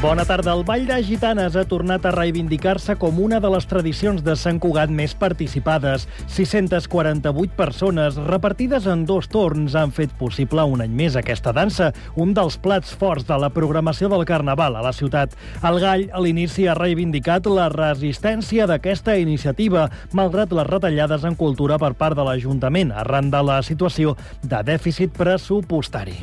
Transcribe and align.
Bona 0.00 0.22
tarda. 0.24 0.52
El 0.54 0.62
Ball 0.62 0.84
de 0.86 0.96
Gitanes 1.02 1.56
ha 1.58 1.64
tornat 1.66 2.04
a 2.06 2.12
reivindicar-se 2.14 2.94
com 3.02 3.16
una 3.18 3.40
de 3.42 3.48
les 3.50 3.64
tradicions 3.66 4.22
de 4.22 4.36
Sant 4.38 4.60
Cugat 4.62 4.92
més 4.94 5.10
participades. 5.18 6.04
648 6.30 7.56
persones, 7.58 8.14
repartides 8.28 8.86
en 8.86 9.02
dos 9.10 9.26
torns, 9.26 9.74
han 9.74 9.90
fet 9.90 10.14
possible 10.20 10.62
un 10.62 10.84
any 10.84 10.94
més 10.94 11.18
aquesta 11.18 11.50
dansa, 11.56 11.90
un 12.14 12.30
dels 12.30 12.60
plats 12.62 12.94
forts 12.94 13.26
de 13.26 13.40
la 13.42 13.50
programació 13.50 14.06
del 14.12 14.22
Carnaval 14.22 14.78
a 14.78 14.84
la 14.86 14.94
ciutat. 14.94 15.34
El 15.66 15.80
Gall, 15.82 16.06
a 16.14 16.22
l'inici, 16.22 16.68
ha 16.70 16.78
reivindicat 16.78 17.50
la 17.50 17.66
resistència 17.74 18.70
d'aquesta 18.70 19.18
iniciativa, 19.18 19.88
malgrat 20.14 20.54
les 20.54 20.70
retallades 20.70 21.26
en 21.26 21.34
cultura 21.34 21.74
per 21.82 21.96
part 21.98 22.14
de 22.14 22.22
l'Ajuntament, 22.22 22.94
arran 22.94 23.34
de 23.34 23.42
la 23.42 23.64
situació 23.66 24.14
de 24.46 24.62
dèficit 24.62 25.18
pressupostari. 25.18 26.22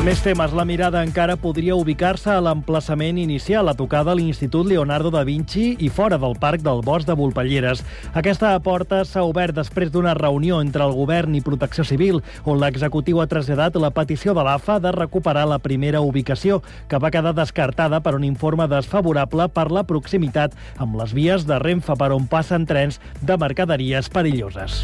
Més 0.00 0.22
temes. 0.24 0.54
La 0.56 0.64
mirada 0.64 1.02
encara 1.04 1.34
podria 1.36 1.74
ubicar-se 1.76 2.30
a 2.32 2.40
l'emplaçament 2.40 3.18
inicial, 3.20 3.68
a 3.68 3.74
tocar 3.76 4.00
de 4.08 4.14
l'Institut 4.16 4.64
Leonardo 4.64 5.10
da 5.12 5.26
Vinci 5.28 5.74
i 5.76 5.90
fora 5.92 6.16
del 6.16 6.38
Parc 6.40 6.62
del 6.64 6.80
Bosc 6.86 7.04
de 7.04 7.12
Volpelleres. 7.18 7.82
Aquesta 8.16 8.54
porta 8.64 9.02
s'ha 9.04 9.26
obert 9.28 9.52
després 9.58 9.92
d'una 9.92 10.14
reunió 10.16 10.62
entre 10.64 10.86
el 10.86 10.96
govern 10.96 11.36
i 11.36 11.42
Protecció 11.44 11.84
Civil, 11.84 12.22
on 12.48 12.56
l'executiu 12.62 13.20
ha 13.20 13.28
traslladat 13.28 13.76
la 13.76 13.92
petició 13.92 14.32
de 14.32 14.46
l'AFA 14.46 14.78
de 14.80 14.94
recuperar 14.96 15.44
la 15.50 15.60
primera 15.60 16.00
ubicació, 16.00 16.62
que 16.88 16.96
va 16.96 17.12
quedar 17.12 17.34
descartada 17.36 18.00
per 18.00 18.14
un 18.16 18.24
informe 18.24 18.70
desfavorable 18.72 19.50
per 19.52 19.68
la 19.68 19.84
proximitat 19.84 20.56
amb 20.78 20.96
les 21.02 21.12
vies 21.12 21.44
de 21.44 21.60
Renfe 21.60 21.92
per 22.00 22.08
on 22.16 22.24
passen 22.24 22.64
trens 22.64 23.02
de 23.20 23.36
mercaderies 23.36 24.08
perilloses. 24.08 24.80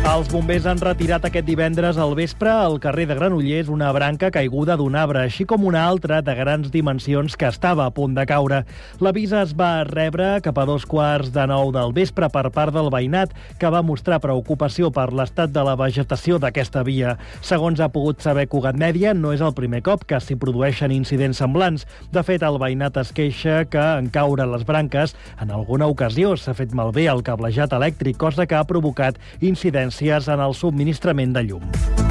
Els 0.00 0.30
bombers 0.32 0.64
han 0.64 0.80
retirat 0.80 1.26
aquest 1.28 1.44
divendres 1.44 1.98
al 2.00 2.14
vespre 2.16 2.48
al 2.50 2.78
carrer 2.80 3.04
de 3.06 3.14
Granollers 3.18 3.68
una 3.70 3.90
branca 3.92 4.30
caiguda 4.32 4.74
d'un 4.80 4.96
arbre, 4.96 5.20
així 5.28 5.44
com 5.44 5.66
una 5.68 5.82
altra 5.86 6.22
de 6.24 6.34
grans 6.34 6.70
dimensions 6.72 7.36
que 7.36 7.46
estava 7.46 7.84
a 7.84 7.92
punt 7.92 8.16
de 8.16 8.24
caure. 8.26 8.62
L'avís 9.04 9.34
es 9.36 9.52
va 9.54 9.84
rebre 9.84 10.40
cap 10.42 10.58
a 10.58 10.64
dos 10.66 10.86
quarts 10.88 11.30
de 11.34 11.44
nou 11.46 11.70
del 11.72 11.92
vespre 11.92 12.30
per 12.32 12.46
part 12.50 12.72
del 12.74 12.88
veïnat, 12.90 13.34
que 13.60 13.70
va 13.70 13.84
mostrar 13.86 14.22
preocupació 14.24 14.88
per 14.90 15.10
l'estat 15.12 15.52
de 15.52 15.64
la 15.68 15.76
vegetació 15.78 16.40
d'aquesta 16.40 16.82
via. 16.82 17.14
Segons 17.44 17.80
ha 17.80 17.90
pogut 17.92 18.24
saber 18.24 18.48
Cugat 18.48 18.80
Mèdia, 18.80 19.12
no 19.14 19.34
és 19.36 19.44
el 19.44 19.54
primer 19.54 19.82
cop 19.86 20.08
que 20.08 20.20
s'hi 20.20 20.38
produeixen 20.40 20.96
incidents 20.96 21.44
semblants. 21.44 21.86
De 22.10 22.24
fet, 22.24 22.42
el 22.42 22.58
veïnat 22.58 22.96
es 23.04 23.12
queixa 23.12 23.62
que 23.68 23.86
en 24.00 24.08
caure 24.08 24.48
les 24.48 24.64
branques, 24.64 25.14
en 25.40 25.52
alguna 25.52 25.92
ocasió 25.92 26.34
s'ha 26.40 26.56
fet 26.56 26.72
malbé 26.72 27.06
el 27.12 27.22
cablejat 27.22 27.76
elèctric, 27.76 28.16
cosa 28.16 28.48
que 28.48 28.56
ha 28.56 28.66
provocat 28.66 29.20
incidents 29.40 29.89
incidències 29.90 30.28
en 30.30 30.40
el 30.40 30.54
subministrament 30.54 31.34
de 31.34 31.42
llum. 31.50 32.09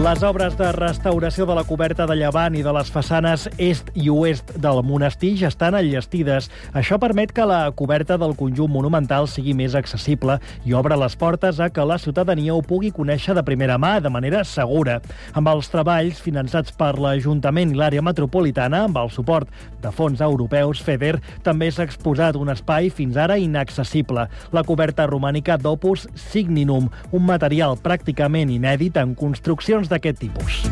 Les 0.00 0.22
obres 0.24 0.54
de 0.56 0.64
restauració 0.72 1.44
de 1.44 1.52
la 1.52 1.62
coberta 1.68 2.06
de 2.08 2.14
llevant 2.16 2.54
i 2.56 2.62
de 2.64 2.72
les 2.72 2.88
façanes 2.88 3.42
est 3.60 3.90
i 3.92 4.06
oest 4.08 4.54
del 4.64 4.78
monestir 4.80 5.34
ja 5.36 5.50
estan 5.52 5.74
enllestides. 5.76 6.46
Això 6.72 6.96
permet 7.02 7.34
que 7.36 7.44
la 7.44 7.58
coberta 7.76 8.16
del 8.16 8.32
conjunt 8.38 8.72
monumental 8.72 9.28
sigui 9.28 9.52
més 9.52 9.76
accessible 9.76 10.38
i 10.64 10.72
obre 10.72 10.96
les 10.96 11.16
portes 11.20 11.60
a 11.60 11.68
que 11.68 11.84
la 11.84 11.98
ciutadania 12.00 12.54
ho 12.54 12.62
pugui 12.64 12.88
conèixer 12.96 13.34
de 13.36 13.44
primera 13.44 13.76
mà, 13.76 13.98
de 14.00 14.08
manera 14.08 14.40
segura. 14.48 15.02
Amb 15.36 15.52
els 15.52 15.68
treballs 15.68 16.24
finançats 16.24 16.72
per 16.72 16.94
l'Ajuntament 16.96 17.74
i 17.74 17.76
l'àrea 17.76 18.00
metropolitana, 18.00 18.86
amb 18.88 18.96
el 19.02 19.12
suport 19.12 19.52
de 19.84 19.92
fons 19.92 20.24
europeus, 20.24 20.80
FEDER, 20.80 21.18
també 21.44 21.68
s'ha 21.68 21.84
exposat 21.84 22.40
un 22.40 22.48
espai 22.48 22.88
fins 22.88 23.20
ara 23.20 23.36
inaccessible. 23.36 24.30
La 24.56 24.64
coberta 24.64 25.04
romànica 25.12 25.60
d'Opus 25.60 26.08
Signinum, 26.30 26.88
un 27.12 27.28
material 27.28 27.76
pràcticament 27.84 28.48
inèdit 28.56 28.96
en 28.96 29.12
construccions 29.12 29.89
d'aquest 29.90 30.22
tipus. 30.22 30.62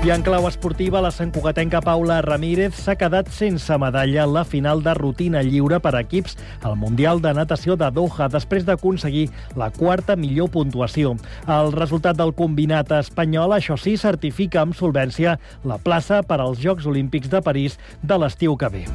I 0.00 0.08
en 0.14 0.22
clau 0.24 0.46
esportiva, 0.48 1.02
la 1.04 1.10
santcugatenca 1.12 1.82
Paula 1.84 2.22
Ramírez 2.24 2.72
s'ha 2.80 2.94
quedat 2.96 3.28
sense 3.36 3.76
medalla 3.76 4.22
en 4.24 4.32
la 4.32 4.46
final 4.48 4.80
de 4.80 4.94
rutina 4.96 5.42
lliure 5.44 5.76
per 5.84 5.92
equips 5.98 6.38
al 6.64 6.78
Mundial 6.80 7.20
de 7.20 7.34
Natació 7.36 7.76
de 7.76 7.90
Doha, 7.92 8.30
després 8.32 8.64
d'aconseguir 8.64 9.26
la 9.60 9.68
quarta 9.76 10.16
millor 10.16 10.48
puntuació. 10.56 11.18
El 11.44 11.74
resultat 11.76 12.16
del 12.16 12.32
combinat 12.32 12.96
espanyol, 12.96 13.52
això 13.58 13.76
sí, 13.76 13.98
certifica 14.00 14.64
amb 14.64 14.72
solvència 14.72 15.36
la 15.68 15.76
plaça 15.76 16.22
per 16.24 16.40
als 16.40 16.64
Jocs 16.64 16.88
Olímpics 16.88 17.28
de 17.28 17.44
París 17.44 17.76
de 18.00 18.16
l'estiu 18.24 18.56
que 18.56 18.72
ve. 18.72 18.86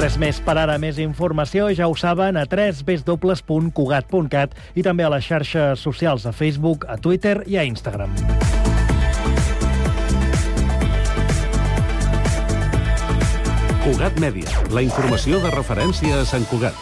Res 0.00 0.14
més 0.16 0.38
per 0.40 0.54
ara. 0.56 0.78
Més 0.80 0.96
informació, 1.02 1.66
ja 1.76 1.84
ho 1.84 1.92
saben, 1.98 2.38
a 2.40 2.46
www.cugat.cat 2.48 4.54
i 4.72 4.84
també 4.86 5.04
a 5.04 5.10
les 5.12 5.26
xarxes 5.26 5.82
socials 5.84 6.24
a 6.24 6.32
Facebook, 6.32 6.86
a 6.88 6.96
Twitter 6.96 7.44
i 7.44 7.60
a 7.60 7.64
Instagram. 7.68 8.08
Cugat 13.84 14.16
Mèdia, 14.24 14.48
la 14.72 14.80
informació 14.88 15.36
de 15.44 15.52
referència 15.52 16.22
a 16.22 16.24
Sant 16.24 16.48
Cugat. 16.48 16.72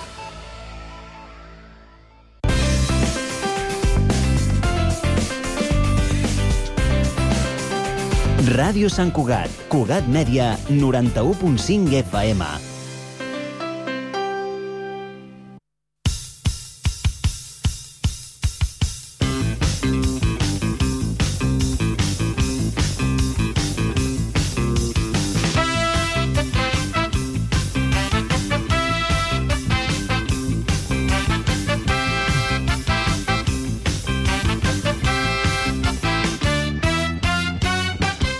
Ràdio 8.54 8.86
Sant 8.86 9.10
Cugat, 9.10 9.50
Cugat 9.74 10.06
Mèdia, 10.06 10.54
91.5 10.70 11.98
FM. 12.06 12.67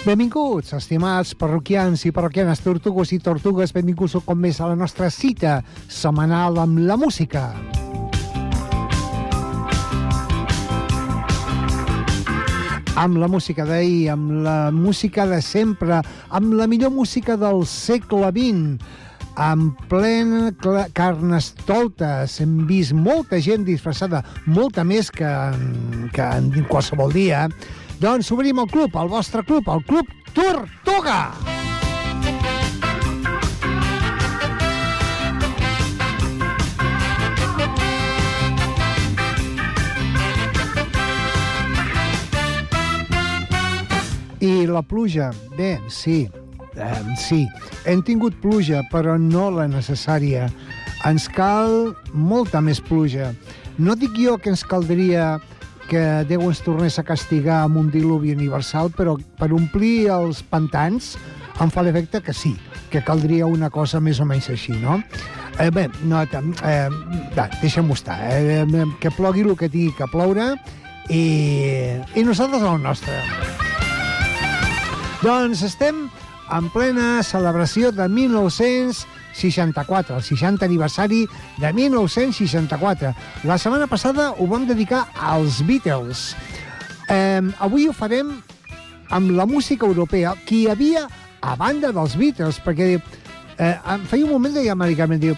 Benvinguts, 0.09 0.71
estimats 0.73 1.35
parroquians 1.37 2.01
i 2.09 2.11
parroquianes, 2.17 2.63
tortugues 2.65 3.11
i 3.13 3.19
tortugues, 3.21 3.75
benvinguts 3.77 4.15
un 4.17 4.23
cop 4.25 4.39
més 4.41 4.57
a 4.57 4.71
la 4.71 4.77
nostra 4.81 5.11
cita 5.13 5.59
setmanal 5.85 6.57
amb 6.63 6.79
la 6.89 6.95
música. 6.97 7.43
Amb 12.97 13.21
la 13.21 13.29
música 13.29 13.67
d'ahir, 13.69 14.07
amb 14.15 14.33
la 14.47 14.71
música 14.73 15.27
de 15.29 15.43
sempre, 15.45 16.01
amb 16.31 16.57
la 16.57 16.67
millor 16.73 16.95
música 16.95 17.37
del 17.37 17.67
segle 17.69 18.31
XX, 18.33 18.81
en 19.45 19.67
plen 19.93 20.55
carnestoltes. 20.97 22.39
Hem 22.41 22.63
vist 22.71 22.97
molta 22.97 23.43
gent 23.45 23.69
disfressada, 23.69 24.25
molta 24.47 24.89
més 24.89 25.13
que 25.13 25.29
en, 25.29 26.09
que 26.17 26.31
en 26.39 26.65
qualsevol 26.73 27.13
dia. 27.13 27.45
Doncs 27.99 28.29
obrim 28.31 28.61
el 28.63 28.69
club, 28.71 28.95
el 28.95 29.09
vostre 29.11 29.43
club, 29.43 29.67
el 29.75 29.81
Club 29.83 30.07
Tortuga! 30.31 31.33
I 44.39 44.69
la 44.71 44.83
pluja? 44.87 45.33
Bé, 45.57 45.81
sí, 45.91 46.31
eh, 46.77 47.03
sí. 47.19 47.49
Hem 47.85 48.05
tingut 48.07 48.39
pluja, 48.39 48.85
però 48.93 49.19
no 49.19 49.51
la 49.51 49.67
necessària. 49.67 50.47
Ens 51.11 51.27
cal 51.35 51.97
molta 52.15 52.63
més 52.63 52.79
pluja. 52.79 53.33
No 53.75 53.99
dic 53.99 54.15
jo 54.15 54.39
que 54.39 54.55
ens 54.55 54.63
caldria 54.63 55.41
que 55.89 56.05
Déu 56.29 56.45
ens 56.47 56.61
tornés 56.65 56.99
a 57.01 57.05
castigar 57.07 57.63
amb 57.65 57.81
un 57.81 57.89
diluvi 57.91 58.35
universal, 58.37 58.93
però 58.95 59.17
per 59.41 59.51
omplir 59.57 60.11
els 60.13 60.43
pantans 60.45 61.17
em 61.59 61.73
fa 61.75 61.83
l'efecte 61.83 62.21
que 62.23 62.35
sí, 62.37 62.55
que 62.93 63.03
caldria 63.05 63.49
una 63.49 63.71
cosa 63.71 64.01
més 64.01 64.21
o 64.21 64.27
menys 64.29 64.51
així, 64.53 64.77
no? 64.79 65.01
Eh, 65.59 65.71
bé, 65.75 65.89
no, 66.07 66.23
eh, 66.23 66.89
deixem-ho 67.61 67.97
estar. 67.97 68.19
Eh, 68.31 68.85
que 69.01 69.11
plogui 69.11 69.43
el 69.43 69.57
que 69.59 69.69
tingui 69.73 69.97
que 69.97 70.07
ploure 70.13 70.53
i, 71.11 71.23
i 72.15 72.23
nosaltres 72.23 72.63
el 72.63 72.83
nostre. 72.85 73.17
Doncs 75.25 75.65
estem 75.67 76.07
en 76.55 76.69
plena 76.71 77.25
celebració 77.27 77.91
de 77.93 78.07
1900 78.09 79.03
1964, 79.39 80.17
el 80.17 80.23
60 80.23 80.65
aniversari 80.65 81.29
de 81.59 81.73
1964. 81.73 83.15
La 83.45 83.59
setmana 83.59 83.87
passada 83.87 84.33
ho 84.33 84.47
vam 84.47 84.67
dedicar 84.67 85.07
als 85.15 85.63
Beatles. 85.67 86.35
Eh, 87.09 87.43
avui 87.59 87.89
ho 87.89 87.93
farem 87.93 88.41
amb 89.11 89.31
la 89.31 89.47
música 89.47 89.87
europea 89.87 90.35
que 90.45 90.57
hi 90.57 90.67
havia 90.69 91.07
a 91.41 91.55
banda 91.57 91.93
dels 91.93 92.17
Beatles, 92.19 92.59
perquè 92.61 92.99
eh, 93.59 93.77
feia 94.11 94.27
un 94.27 94.33
moment 94.35 94.55
deia 94.55 94.75
americament, 94.75 95.23
diu, 95.23 95.37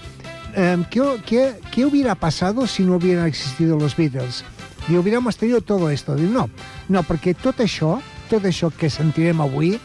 eh, 0.56 0.79
¿qué, 0.91 1.02
qué, 1.26 1.61
¿qué 1.70 1.85
hubiera 1.85 2.14
pasado 2.14 2.67
si 2.67 2.85
no 2.85 2.97
hubieran 2.97 3.26
existido 3.26 3.79
los 3.79 3.97
Beatles? 3.97 4.44
Diu, 4.88 5.00
hubiéramos 5.00 5.37
tenido 5.37 5.61
todo 5.61 5.91
esto. 5.91 6.17
Diu, 6.17 6.31
no, 6.31 6.49
no, 6.88 7.05
perquè 7.05 7.37
tot 7.37 7.61
això, 7.61 7.99
tot 8.31 8.49
això 8.49 8.73
que 8.73 8.91
sentirem 8.91 9.41
avui, 9.44 9.76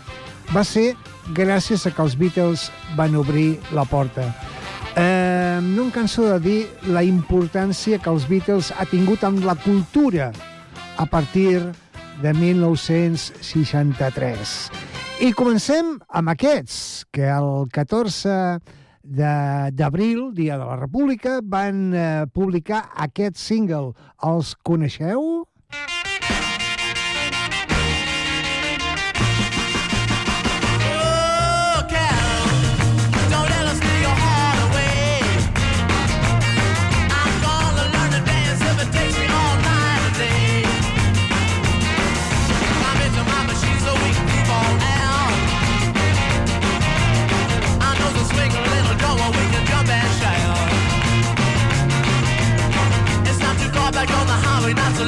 va 0.55 0.63
ser 0.63 0.95
gràcies 1.33 1.87
a 1.87 1.91
que 1.91 2.01
els 2.03 2.15
Beatles 2.19 2.71
van 2.97 3.15
obrir 3.15 3.59
la 3.73 3.85
porta. 3.89 4.35
Eh, 4.95 5.59
no 5.61 5.83
em 5.83 5.91
canso 5.91 6.23
de 6.29 6.39
dir 6.39 6.69
la 6.87 7.03
importància 7.03 7.99
que 7.99 8.09
els 8.09 8.27
Beatles 8.29 8.71
ha 8.71 8.85
tingut 8.87 9.23
amb 9.27 9.43
la 9.43 9.55
cultura 9.59 10.31
a 10.97 11.05
partir 11.05 11.71
de 12.21 12.33
1963. 12.33 14.71
I 15.25 15.33
comencem 15.35 15.99
amb 16.09 16.29
aquests, 16.31 17.05
que 17.11 17.27
el 17.27 17.67
14 17.71 18.59
d'abril, 19.05 20.33
Dia 20.35 20.57
de 20.57 20.65
la 20.65 20.75
República, 20.79 21.39
van 21.43 21.93
eh, 21.93 22.25
publicar 22.33 22.89
aquest 22.95 23.37
single. 23.39 23.93
Els 24.23 24.55
coneixeu? 24.63 25.45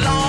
Long. 0.04 0.27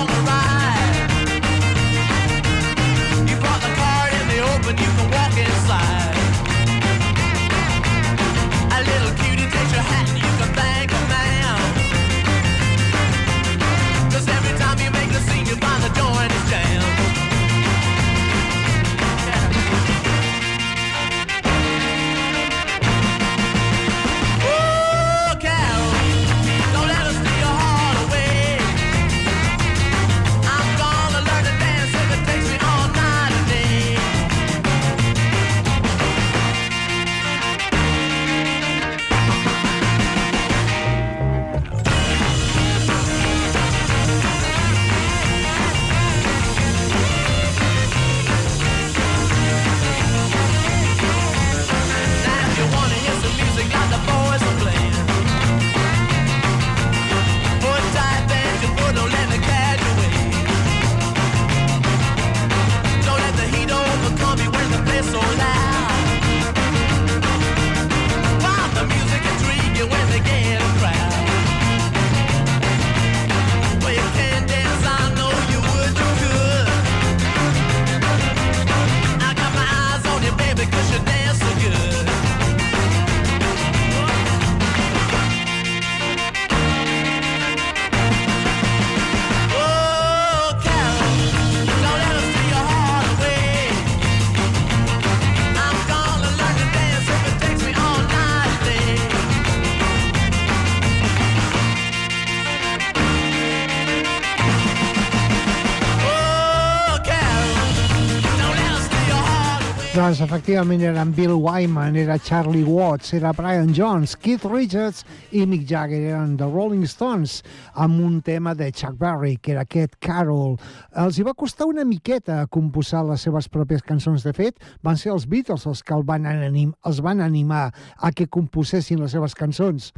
Doncs 110.09 110.23
efectivament 110.25 110.81
eren 110.81 111.11
Bill 111.13 111.35
Wyman, 111.37 111.93
era 112.01 112.15
Charlie 112.17 112.63
Watts, 112.65 113.11
era 113.13 113.29
Brian 113.37 113.75
Jones, 113.77 114.15
Keith 114.17 114.47
Richards 114.49 115.03
i 115.37 115.43
Mick 115.45 115.67
Jagger 115.69 115.99
eren 116.15 116.31
The 116.39 116.47
Rolling 116.49 116.87
Stones 116.89 117.43
amb 117.77 118.01
un 118.01 118.15
tema 118.25 118.55
de 118.57 118.71
Chuck 118.71 118.97
Berry, 118.97 119.35
que 119.37 119.53
era 119.53 119.67
aquest 119.67 119.99
Carol. 120.01 120.57
Els 120.97 121.19
hi 121.19 121.27
va 121.27 121.35
costar 121.37 121.69
una 121.69 121.85
miqueta 121.85 122.39
composar 122.49 123.03
les 123.05 123.27
seves 123.27 123.51
pròpies 123.53 123.85
cançons. 123.85 124.25
De 124.25 124.33
fet, 124.33 124.57
van 124.81 124.97
ser 124.97 125.13
els 125.13 125.29
Beatles 125.29 125.69
els 125.69 125.85
que 125.85 125.93
el 125.93 126.01
van 126.09 126.25
anim 126.25 126.73
els 126.89 127.05
van 127.05 127.21
animar 127.21 127.67
a 128.01 128.09
que 128.09 128.25
composessin 128.25 129.05
les 129.05 129.13
seves 129.13 129.37
cançons. 129.37 129.93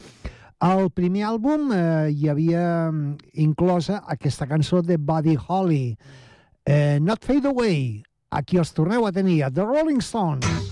Al 0.60 0.90
primer 0.92 1.24
àlbum 1.32 1.72
eh, 1.72 2.12
hi 2.12 2.28
havia 2.28 2.68
mm, 2.92 3.32
inclosa 3.48 4.04
aquesta 4.12 4.52
cançó 4.52 4.84
de 4.84 5.00
Buddy 5.00 5.40
Holly, 5.40 5.86
eh, 6.68 7.00
Not 7.00 7.24
Fade 7.24 7.56
Away. 7.56 8.02
Aquí 8.32 8.56
els 8.62 8.70
torneu 8.72 9.04
a 9.04 9.12
tenir, 9.12 9.42
a 9.44 9.50
The 9.52 9.66
Rolling 9.68 10.00
Stones. 10.00 10.71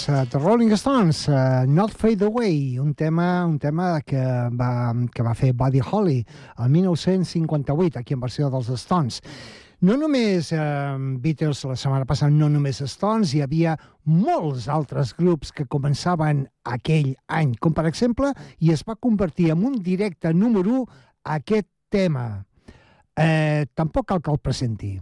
Doncs 0.00 0.30
The 0.30 0.38
Rolling 0.38 0.72
Stones, 0.72 1.28
uh, 1.28 1.66
Not 1.66 1.90
Fade 1.92 2.24
Away, 2.24 2.78
un 2.78 2.94
tema, 2.94 3.44
un 3.44 3.58
tema 3.58 4.00
que, 4.00 4.16
va, 4.16 4.94
que 5.12 5.22
va 5.22 5.34
fer 5.34 5.52
Buddy 5.52 5.82
Holly 5.84 6.24
el 6.56 6.70
1958, 6.70 7.98
aquí 7.98 8.14
en 8.14 8.20
versió 8.20 8.48
dels 8.48 8.70
Stones. 8.80 9.20
No 9.80 9.98
només 10.00 10.52
eh, 10.52 10.96
Beatles 11.20 11.64
la 11.68 11.76
setmana 11.76 12.08
passada, 12.08 12.32
no 12.32 12.48
només 12.48 12.80
Stones, 12.80 13.34
hi 13.34 13.42
havia 13.44 13.76
molts 14.04 14.70
altres 14.72 15.12
grups 15.18 15.52
que 15.52 15.68
començaven 15.68 16.46
aquell 16.64 17.12
any, 17.28 17.52
com 17.60 17.76
per 17.76 17.84
exemple, 17.90 18.32
i 18.60 18.72
es 18.72 18.86
va 18.88 18.96
convertir 18.96 19.50
en 19.52 19.66
un 19.68 19.76
directe 19.84 20.32
número 20.32 20.80
1 20.80 20.86
aquest 21.36 21.68
tema. 21.92 22.46
Eh, 23.16 23.66
tampoc 23.74 24.08
cal 24.08 24.24
que 24.24 24.32
el 24.32 24.40
presenti. 24.40 24.94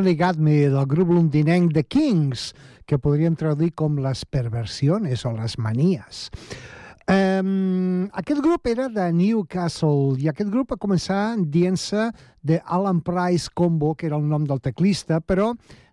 Really 0.00 0.16
Got 0.16 0.38
Me, 0.38 0.70
del 0.70 0.86
grup 0.86 1.10
londinenc 1.12 1.74
The 1.74 1.82
Kings, 1.84 2.54
que 2.88 2.96
podríem 2.96 3.34
traduir 3.36 3.74
com 3.76 3.98
les 4.00 4.22
perversiones 4.24 5.26
o 5.28 5.32
les 5.34 5.58
manies. 5.60 6.30
Um, 7.04 8.06
aquest 8.16 8.40
grup 8.40 8.70
era 8.70 8.86
de 8.88 9.10
Newcastle 9.12 10.16
i 10.22 10.30
aquest 10.30 10.48
grup 10.48 10.72
va 10.72 10.78
començar 10.80 11.34
dient-se 11.36 12.06
de 12.40 12.62
Alan 12.64 13.02
Price 13.04 13.52
Combo, 13.52 13.92
que 13.92 14.08
era 14.08 14.16
el 14.16 14.24
nom 14.30 14.48
del 14.48 14.62
teclista, 14.64 15.20
però 15.20 15.50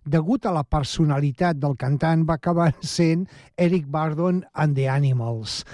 degut 0.08 0.48
a 0.48 0.54
la 0.56 0.64
personalitat 0.64 1.60
del 1.60 1.76
cantant 1.76 2.24
va 2.24 2.38
acabar 2.40 2.70
sent 2.96 3.28
Eric 3.58 3.92
Bardon 3.92 4.40
and 4.54 4.78
the 4.78 4.88
Animals. 4.88 5.66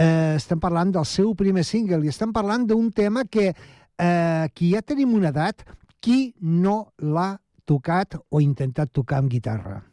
Eh, 0.00 0.40
estem 0.40 0.64
parlant 0.64 0.96
del 0.96 1.04
seu 1.04 1.36
primer 1.36 1.68
single 1.68 2.00
i 2.06 2.14
estem 2.14 2.32
parlant 2.32 2.64
d'un 2.64 2.88
tema 2.88 3.28
que 3.28 3.50
eh, 3.52 4.48
qui 4.56 4.72
ja 4.72 4.80
tenim 4.80 5.12
una 5.12 5.28
edat, 5.28 5.66
qui 6.00 6.32
no 6.40 6.86
l'ha 6.98 7.36
tocat 7.64 8.18
o 8.30 8.40
intentat 8.40 8.90
tocar 8.92 9.22
amb 9.22 9.30
guitarra? 9.30 9.91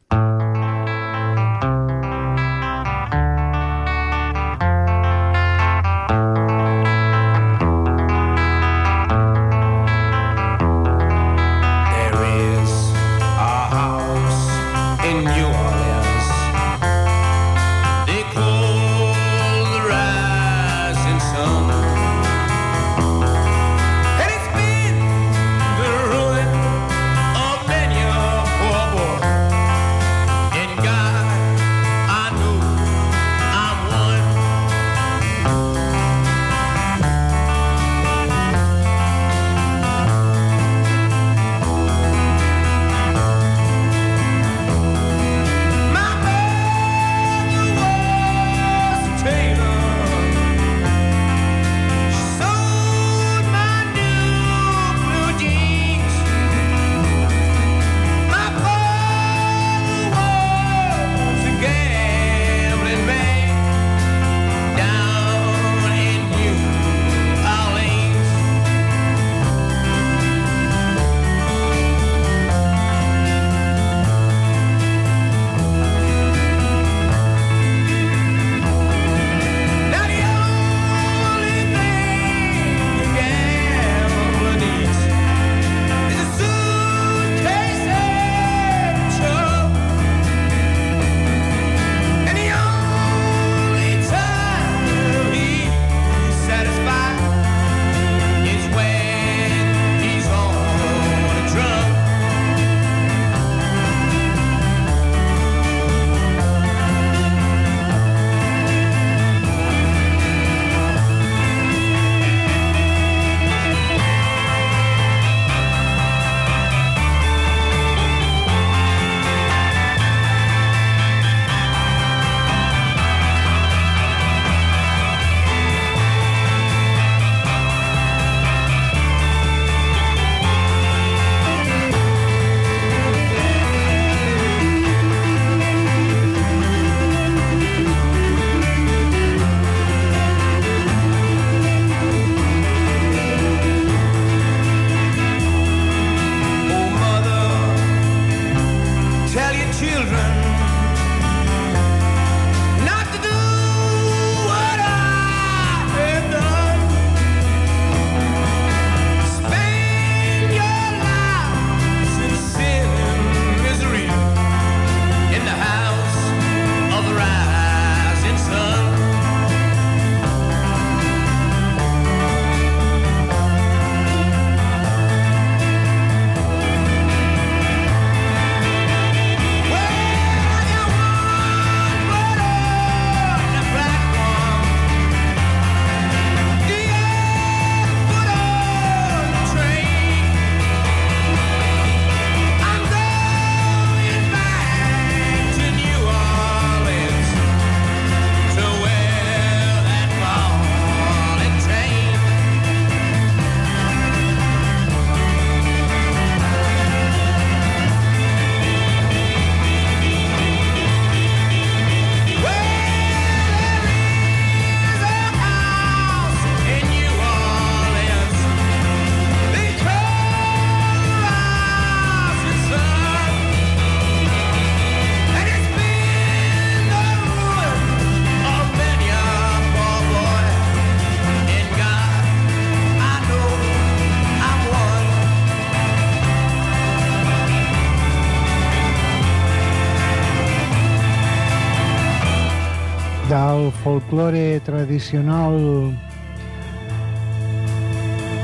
Tradicional 244.60 245.98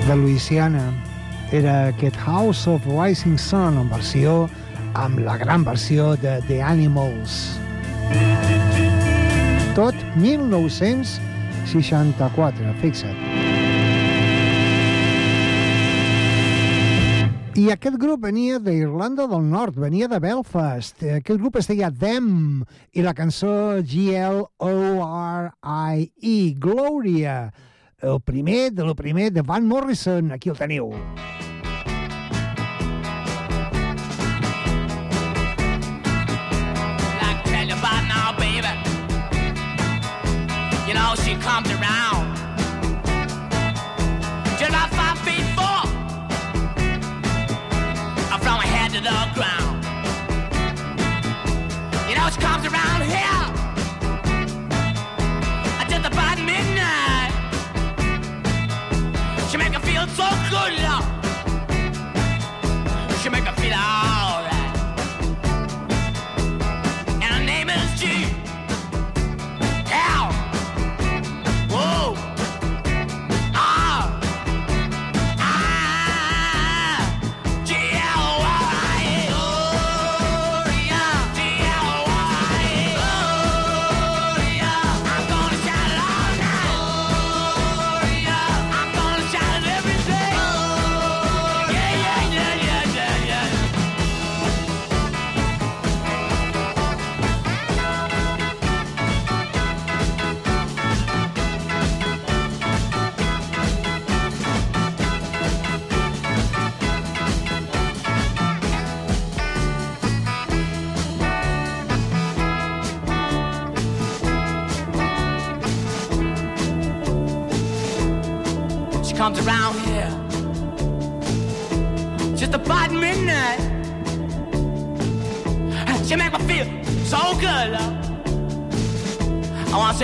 de 0.08 0.16
Louisiana 0.16 0.94
era 1.52 1.88
aquest 1.88 2.16
House 2.18 2.68
of 2.68 2.86
Rising 2.86 3.38
Sun 3.38 3.78
en 3.78 3.90
versió 3.90 4.50
amb 4.94 5.20
la 5.20 5.38
gran 5.38 5.64
versió 5.64 6.16
de 6.18 6.42
The 6.48 6.64
Animals. 6.64 7.60
Tot 9.76 9.96
1964, 10.16 12.74
fixa't. 12.82 13.45
I 17.56 17.70
aquest 17.72 17.96
grup 17.96 18.20
venia 18.26 18.58
d'Irlanda 18.60 19.30
del 19.32 19.46
Nord, 19.48 19.78
venia 19.80 20.10
de 20.12 20.18
Belfast. 20.20 21.00
Aquest 21.22 21.40
grup 21.40 21.56
es 21.56 21.70
deia 21.72 21.88
Them 21.88 22.66
i 22.92 23.00
la 23.06 23.14
cançó 23.16 23.80
G-L-O-R-I-E, 23.80 24.44
Gloria. 26.60 27.54
El 28.04 28.20
primer 28.20 28.74
de 28.76 28.84
lo 28.84 28.92
primer 28.94 29.32
de 29.32 29.42
Van 29.42 29.64
Morrison, 29.66 30.34
aquí 30.36 30.52
el 30.52 30.58
teniu. 30.60 30.92
like 37.24 38.04
now, 38.12 38.36
baby. 38.36 38.68
You 40.90 40.94
know, 40.94 41.16
she 41.24 41.36
comes 41.40 41.72
around. 41.72 42.15
You 52.10 52.16
know, 52.16 52.30
she 52.30 52.40
comes 52.42 52.66
around 52.66 53.02
here. 53.04 53.46
about 56.06 56.38
midnight. 56.38 57.32
She 59.50 59.58
make 59.58 59.74
feel 59.80 60.08
so 60.08 60.28
good, 60.52 60.74
love. 60.84 61.06
She 63.22 63.30
make 63.30 63.46
her 63.46 63.56
feel. 63.62 64.15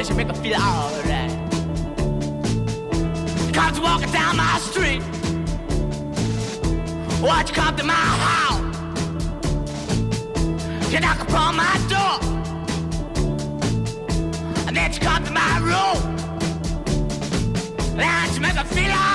Wanna 0.02 0.14
she 0.14 0.18
make 0.18 0.30
me 0.30 0.34
feel 0.34 0.56
alright. 0.56 1.32
Comes 3.54 3.80
walking 3.80 4.12
down 4.12 4.36
my 4.36 4.58
street. 4.58 5.04
Watch 7.22 7.50
you 7.50 7.56
come 7.56 7.76
to 7.76 7.84
my 7.84 7.94
house. 7.94 8.76
She 10.90 10.98
knock 10.98 11.22
upon 11.22 11.56
my 11.56 11.78
door. 11.88 12.20
And 14.66 14.76
then 14.76 14.92
you 14.92 15.00
come 15.00 15.24
to 15.24 15.32
my 15.32 15.60
room. 15.60 16.18
Let's 17.96 18.40
make 18.40 18.56
her 18.56 18.64
feel 18.64 18.90
alright. 18.90 19.11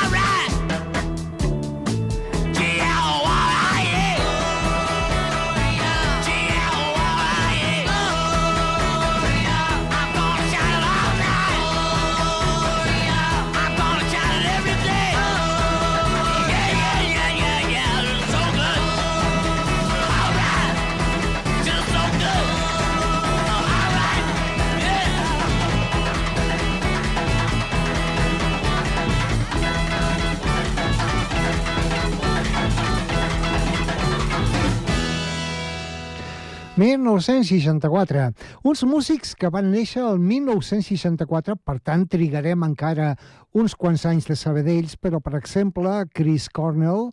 ...1964. 36.77 38.35
Uns 38.69 38.83
músics 38.85 39.31
que 39.35 39.49
van 39.49 39.71
néixer 39.73 40.03
el 40.05 40.19
1964, 40.21 41.57
per 41.57 41.79
tant, 41.81 42.05
trigarem 42.05 42.67
encara 42.67 43.15
uns 43.57 43.73
quants 43.73 44.05
anys 44.05 44.29
de 44.29 44.37
saber 44.37 44.67
d'ells, 44.67 44.99
però, 45.01 45.23
per 45.25 45.39
exemple, 45.39 45.95
Chris 46.13 46.51
Cornell, 46.53 47.09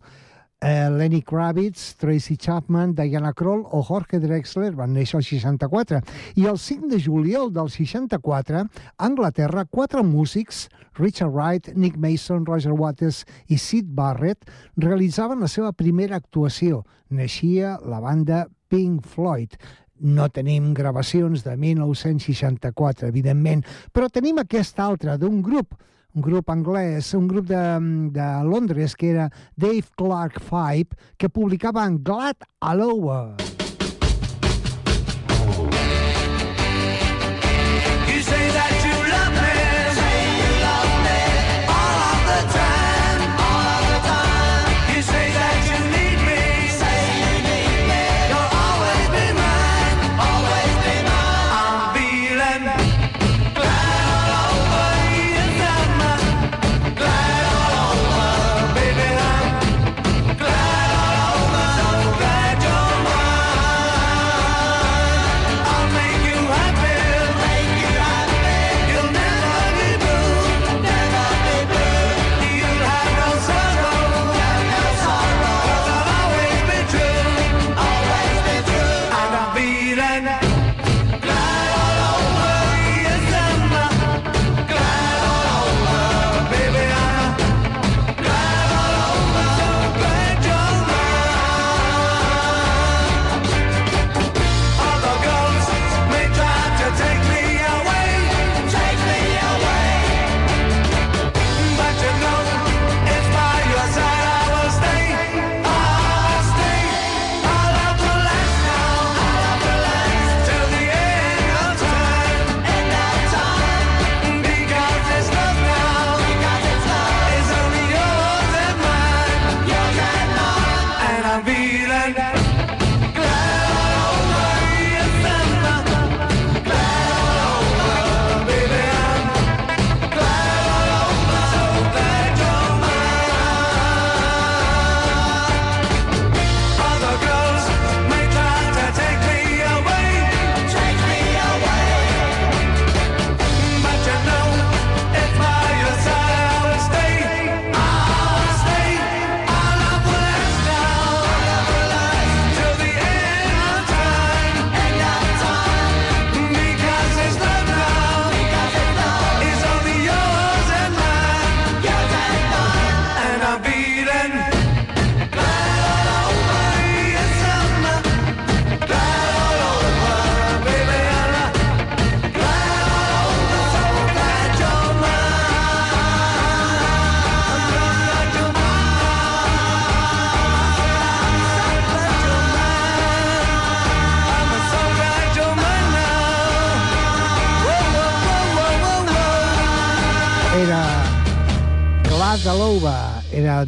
eh, 0.64 0.88
Lenny 0.90 1.20
Kravitz, 1.22 1.94
Tracy 1.96 2.36
Chapman, 2.36 2.94
Diana 2.94 3.32
Kroll 3.34 3.66
o 3.70 3.82
Jorge 3.82 4.18
Drexler 4.18 4.72
van 4.72 4.94
néixer 4.96 5.18
el 5.20 5.26
64. 5.26 6.00
I 6.40 6.46
el 6.48 6.58
5 6.58 6.88
de 6.88 7.00
juliol 7.04 7.52
del 7.52 7.68
64, 7.68 8.64
a 8.64 9.04
Anglaterra, 9.04 9.66
quatre 9.66 10.02
músics, 10.02 10.68
Richard 10.96 11.32
Wright, 11.34 11.74
Nick 11.74 11.98
Mason, 12.00 12.46
Roger 12.46 12.72
Waters 12.72 13.24
i 13.48 13.58
Sid 13.58 13.92
Barrett, 13.92 14.48
realitzaven 14.76 15.44
la 15.44 15.52
seva 15.52 15.72
primera 15.76 16.16
actuació. 16.16 16.84
Naixia 17.10 17.76
la 17.84 18.00
banda 18.00 18.46
Pink 18.72 19.04
Floyd. 19.04 19.58
No 20.00 20.30
tenim 20.32 20.72
gravacions 20.74 21.44
de 21.44 21.58
1964, 21.60 23.08
evidentment, 23.12 23.66
però 23.92 24.08
tenim 24.08 24.40
aquesta 24.40 24.88
altra 24.88 25.18
d'un 25.20 25.42
grup 25.44 25.76
un 26.14 26.22
grup 26.22 26.50
anglès, 26.50 27.12
un 27.14 27.26
grup 27.26 27.48
de, 27.50 27.62
de 28.14 28.28
Londres 28.46 28.94
que 28.94 29.10
era 29.10 29.30
Dave 29.56 29.84
Clark 29.96 30.40
Five, 30.40 30.94
que 31.18 31.28
publicava 31.28 31.86
en 31.86 31.98
Glad 32.02 32.48
Aloha. 32.60 33.53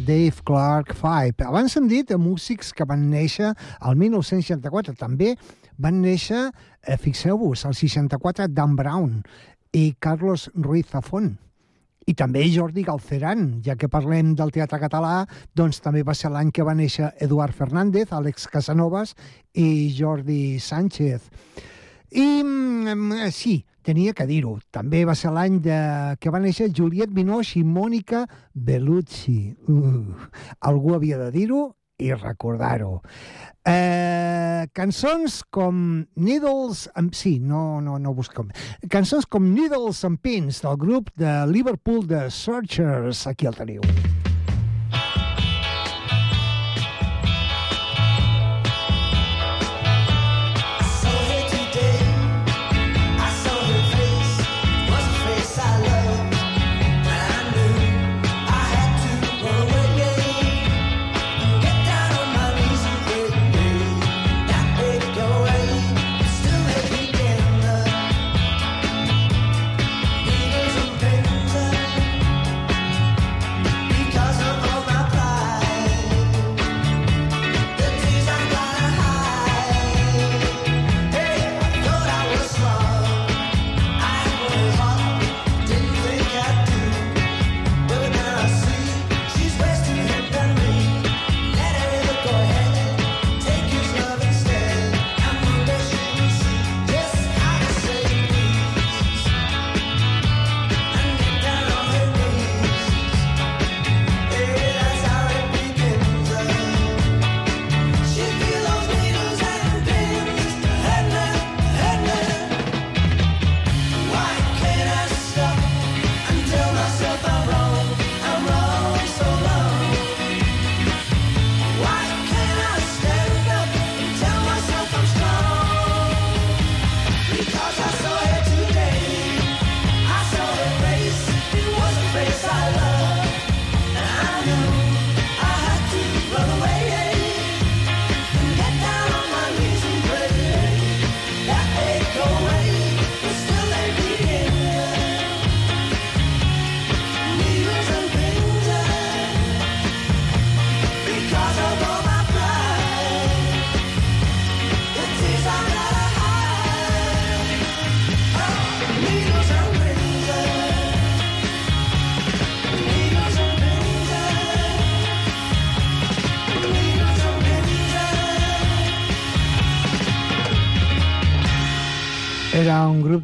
Dave 0.07 0.39
Clark 0.45 0.93
Five. 0.95 1.43
Abans 1.43 1.73
hem 1.75 1.89
dit 1.91 2.07
de 2.07 2.15
músics 2.15 2.69
que 2.71 2.85
van 2.87 3.01
néixer 3.11 3.49
al 3.83 3.97
1964. 3.99 4.95
També 4.95 5.33
van 5.75 5.99
néixer, 5.99 6.45
eh, 6.81 6.95
fixeu-vos, 6.95 7.65
al 7.65 7.75
64 7.75 8.47
Dan 8.47 8.77
Brown 8.77 9.17
i 9.73 9.97
Carlos 9.99 10.49
Ruiz 10.55 10.87
Zafón. 10.93 11.37
I 12.07 12.13
també 12.15 12.45
Jordi 12.47 12.85
Galceran, 12.87 13.59
ja 13.65 13.75
que 13.75 13.89
parlem 13.91 14.33
del 14.33 14.53
teatre 14.55 14.79
català, 14.79 15.27
doncs 15.53 15.81
també 15.83 16.03
va 16.07 16.15
ser 16.15 16.31
l'any 16.31 16.53
que 16.55 16.63
va 16.63 16.73
néixer 16.73 17.11
Eduard 17.19 17.53
Fernández, 17.53 18.13
Àlex 18.15 18.47
Casanovas 18.47 19.13
i 19.53 19.91
Jordi 19.91 20.57
Sánchez. 20.57 21.27
I 22.11 22.43
mm, 22.43 23.31
sí, 23.35 23.59
tenia 23.83 24.13
que 24.15 24.27
dir-ho. 24.27 24.57
També 24.71 25.03
va 25.07 25.15
ser 25.15 25.31
l'any 25.35 25.59
de... 25.63 25.79
que 26.21 26.31
va 26.33 26.43
néixer 26.43 26.69
Juliette 26.75 27.13
Binoche 27.15 27.59
i 27.59 27.65
Mònica 27.65 28.25
Bellucci. 28.53 29.55
Uh, 29.67 30.29
algú 30.71 30.95
havia 30.95 31.19
de 31.25 31.31
dir-ho 31.35 31.65
i 31.97 32.11
recordar-ho. 32.13 33.01
Eh, 33.67 34.67
cançons 34.77 35.41
com 35.49 36.05
Needles... 36.15 36.85
And... 36.95 37.15
Sí, 37.17 37.37
no, 37.39 37.81
no, 37.81 37.97
no 37.99 38.13
busquem. 38.17 38.53
Cançons 38.93 39.25
com 39.25 39.49
Needles 39.55 40.03
and 40.07 40.21
Pins 40.21 40.61
del 40.63 40.77
grup 40.77 41.11
de 41.17 41.39
Liverpool 41.49 42.05
de 42.07 42.27
Searchers. 42.31 43.25
Aquí 43.27 43.49
el 43.49 43.57
teniu. 43.57 43.81
Because 43.81 44.26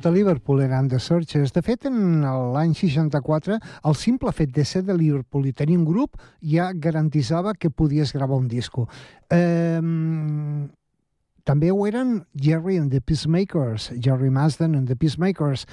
de 0.04 0.12
Liverpool, 0.12 0.62
eren 0.62 0.89
The 0.92 1.00
Searchers. 1.00 1.54
De 1.56 1.63
fet, 1.66 1.88
en 1.89 2.22
l'any 2.54 2.76
64, 2.78 3.58
el 3.89 3.98
simple 3.98 4.32
fet 4.36 4.54
de 4.54 4.66
ser 4.68 4.84
de 4.88 4.98
Liverpool 4.98 5.48
i 5.50 5.56
tenir 5.56 5.80
un 5.80 5.88
grup 5.88 6.20
ja 6.44 6.72
garantitzava 6.74 7.56
que 7.56 7.72
podies 7.72 8.13
gravar 8.13 8.38
un 8.44 8.48
disco. 8.52 8.88
Eh, 9.32 9.82
també 11.44 11.72
ho 11.72 11.82
eren 11.88 12.22
Jerry 12.39 12.78
and 12.80 12.92
the 12.92 13.02
Peacemakers, 13.02 13.89
Jerry 14.00 14.30
Masden 14.32 14.76
and 14.76 14.88
the 14.88 14.96
Peacemakers. 14.96 15.66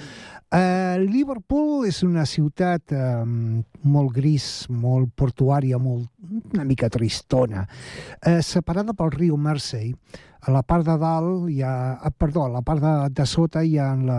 Uh, 0.51 0.99
Liverpool 0.99 1.85
és 1.87 2.01
una 2.03 2.25
ciutat 2.27 2.91
um, 2.91 3.61
molt 3.87 4.11
gris, 4.11 4.65
molt 4.67 5.13
portuària, 5.15 5.79
molt, 5.79 6.09
una 6.51 6.65
mica 6.67 6.91
tristona, 6.91 7.63
uh, 7.63 8.41
separada 8.43 8.95
pel 8.97 9.15
riu 9.15 9.39
Mersey. 9.39 9.93
A 10.41 10.49
la 10.49 10.63
part 10.65 10.81
de 10.87 10.95
dalt 10.97 11.49
hi 11.53 11.59
ha... 11.61 11.99
ah, 12.01 12.09
Perdó, 12.17 12.47
a 12.47 12.49
la 12.49 12.63
part 12.65 12.81
de, 12.81 12.93
de 13.13 13.25
sota 13.29 13.61
hi 13.61 13.75
ha 13.77 13.91
la, 13.93 14.17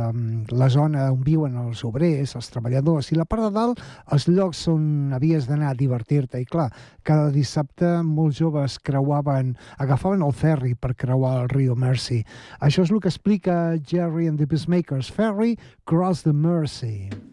la 0.54 0.68
zona 0.70 1.08
on 1.11 1.24
viuen 1.26 1.56
els 1.58 1.82
obrers, 1.88 2.37
els 2.38 2.50
treballadors, 2.54 3.11
i 3.11 3.18
la 3.18 3.26
part 3.26 3.42
de 3.42 3.50
dalt 3.56 3.82
els 4.14 4.28
llocs 4.30 4.61
on 4.70 5.16
havies 5.18 5.48
d'anar 5.50 5.72
a 5.72 5.78
divertir-te. 5.78 6.38
I 6.38 6.46
clar, 6.46 6.68
cada 7.02 7.32
dissabte 7.35 7.90
molts 8.06 8.38
joves 8.38 8.78
creuaven, 8.87 9.56
agafaven 9.82 10.22
el 10.22 10.37
ferri 10.44 10.76
per 10.78 10.94
creuar 10.94 11.40
el 11.42 11.50
riu 11.50 11.74
Mersey. 11.74 12.22
Això 12.62 12.87
és 12.87 12.94
el 12.94 13.02
que 13.02 13.11
explica 13.11 13.58
Jerry 13.82 14.30
and 14.30 14.38
the 14.38 14.46
Peacemakers. 14.46 15.11
Ferry 15.11 15.56
cross 15.90 16.22
the 16.22 16.32
Mersey. 16.32 17.32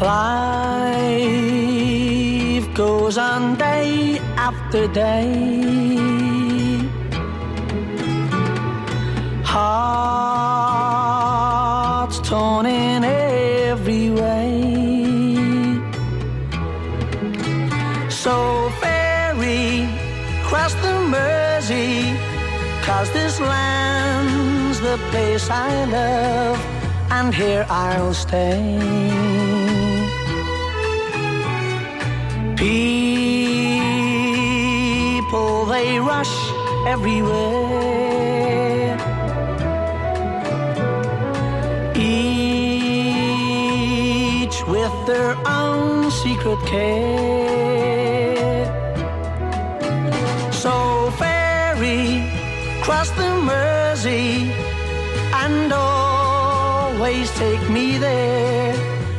Life 0.00 1.36
goes 2.72 3.18
on 3.18 3.56
day 3.56 4.18
after 4.38 4.88
day. 4.88 5.98
Hearts 9.44 9.80
torn 12.26 12.64
in 12.64 13.04
every 13.04 14.10
way. 14.10 14.62
So 18.08 18.70
ferry 18.80 19.86
cross 20.44 20.72
the 20.76 20.94
Mersey, 21.12 22.16
cause 22.86 23.10
this 23.12 23.38
land's 23.38 24.80
the 24.80 24.96
place 25.10 25.50
I 25.50 25.84
love, 25.84 26.58
and 27.10 27.34
here 27.34 27.66
I'll 27.68 28.14
stay. 28.14 29.59
People, 32.60 32.76
they 35.64 35.98
rush 35.98 36.52
everywhere. 36.86 37.48
Each 41.96 42.52
with 44.66 44.92
their 45.06 45.38
own 45.46 46.10
secret 46.10 46.58
care. 46.66 48.66
So 50.52 51.10
ferry, 51.12 52.30
cross 52.82 53.08
the 53.12 53.40
Mersey, 53.40 54.52
and 55.32 55.72
always 55.72 57.30
take 57.38 57.70
me 57.70 57.96
there, 57.96 58.76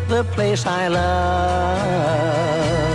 the 0.09 0.23
place 0.25 0.67
I 0.67 0.89
love. 0.89 2.90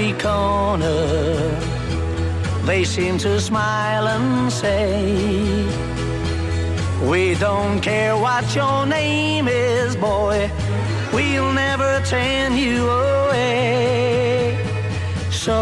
Street 0.00 0.18
corner, 0.18 1.60
they 2.64 2.84
seem 2.84 3.18
to 3.18 3.40
smile 3.40 4.08
and 4.08 4.52
say, 4.52 5.66
We 7.08 7.34
don't 7.34 7.80
care 7.80 8.16
what 8.16 8.54
your 8.54 8.86
name 8.86 9.48
is, 9.48 9.96
boy, 9.96 10.50
we'll 11.12 11.52
never 11.52 12.02
turn 12.06 12.56
you 12.56 12.88
away. 12.88 14.58
So 15.30 15.56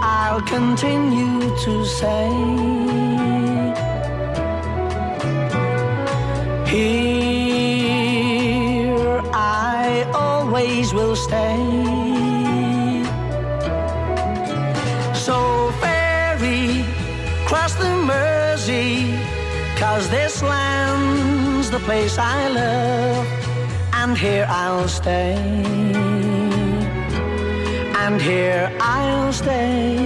I'll 0.00 0.42
continue 0.42 1.40
to 1.64 1.84
say, 1.84 3.11
place 21.84 22.16
I 22.18 22.48
love, 22.48 23.26
and 23.92 24.16
here 24.16 24.46
I'll 24.48 24.88
stay. 24.88 25.34
And 28.02 28.20
here 28.20 28.70
I'll 28.80 29.32
stay. 29.32 29.96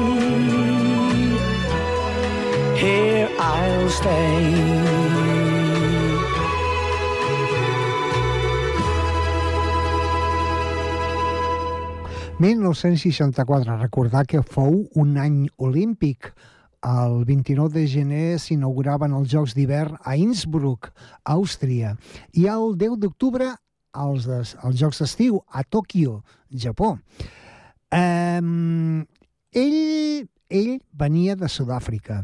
Here 2.77 3.29
I'll 3.39 3.89
stay. 3.91 4.87
1964, 12.39 13.79
recordar 13.81 14.27
que 14.27 14.43
fou 14.43 14.91
un 14.95 15.17
any 15.17 15.49
olímpic. 15.57 16.35
El 16.85 17.25
29 17.25 17.73
de 17.75 17.87
gener 17.89 18.39
s'inauguraven 18.43 19.15
els 19.17 19.31
Jocs 19.33 19.55
d'hivern 19.57 19.97
a 20.05 20.17
Innsbruck, 20.21 20.91
Àustria, 21.25 21.97
i 22.33 22.47
el 22.53 22.77
10 22.79 22.99
d'octubre 23.03 23.55
els, 23.97 24.29
els 24.29 24.79
Jocs 24.79 25.03
d'estiu 25.03 25.41
a 25.49 25.65
Tòquio, 25.65 26.21
Japó. 26.53 26.97
Um, 27.97 29.05
ell, 29.55 30.27
ell 30.51 30.75
venia 30.93 31.37
de 31.39 31.49
Sud-àfrica, 31.49 32.21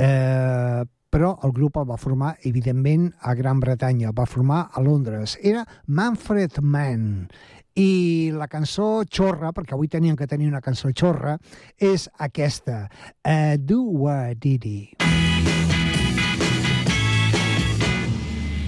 eh, 0.00 0.82
però 1.10 1.34
el 1.44 1.52
grup 1.52 1.78
el 1.80 1.88
va 1.90 1.98
formar, 1.98 2.36
evidentment, 2.46 3.10
a 3.20 3.34
Gran 3.34 3.60
Bretanya, 3.60 4.10
el 4.10 4.18
va 4.18 4.28
formar 4.30 4.68
a 4.72 4.82
Londres. 4.82 5.36
Era 5.42 5.66
Manfred 5.86 6.60
Mann, 6.62 7.28
i 7.76 8.30
la 8.34 8.48
cançó 8.48 9.02
xorra, 9.04 9.52
perquè 9.52 9.74
avui 9.76 9.88
teníem 9.88 10.16
que 10.16 10.26
tenir 10.26 10.48
una 10.48 10.60
cançó 10.60 10.90
xorra, 10.90 11.38
és 11.78 12.08
aquesta, 12.18 12.88
uh, 13.24 13.56
Do 13.58 13.82
What 13.82 14.40
Diddy. 14.40 14.96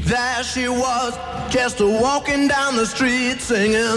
There 0.04 0.42
she 0.44 0.68
was, 0.68 1.16
just 1.50 1.80
walking 1.80 2.48
down 2.48 2.76
the 2.76 2.86
street 2.86 3.40
singing. 3.40 3.96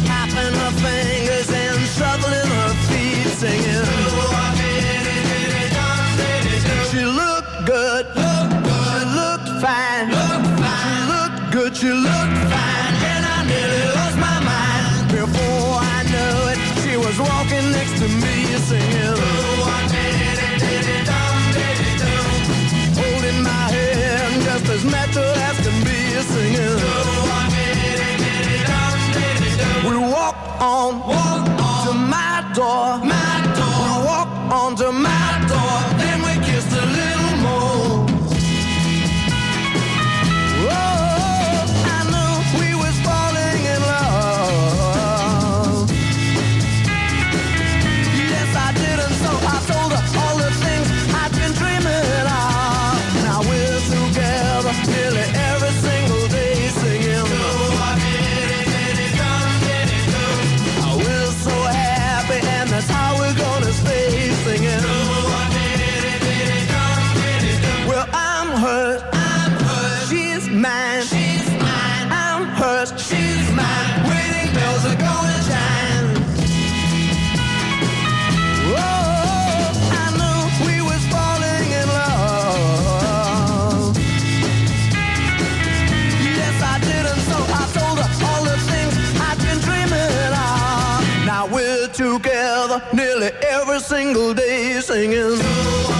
Snapping 0.00 0.54
her 0.54 0.72
fingers 0.80 1.50
and 1.50 1.80
shuffling 1.96 2.48
her 2.48 2.74
feet 2.88 3.28
singing. 3.36 3.69
Single 93.80 94.34
day 94.34 94.80
singing. 94.80 95.99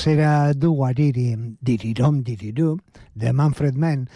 Pues 0.00 0.16
era 0.16 0.54
Diddy, 0.54 1.56
Diddy-dom, 1.60 2.22
Diddy-do, 2.22 2.78
de 3.14 3.32
Manfred 3.34 3.74
Mann. 3.74 4.08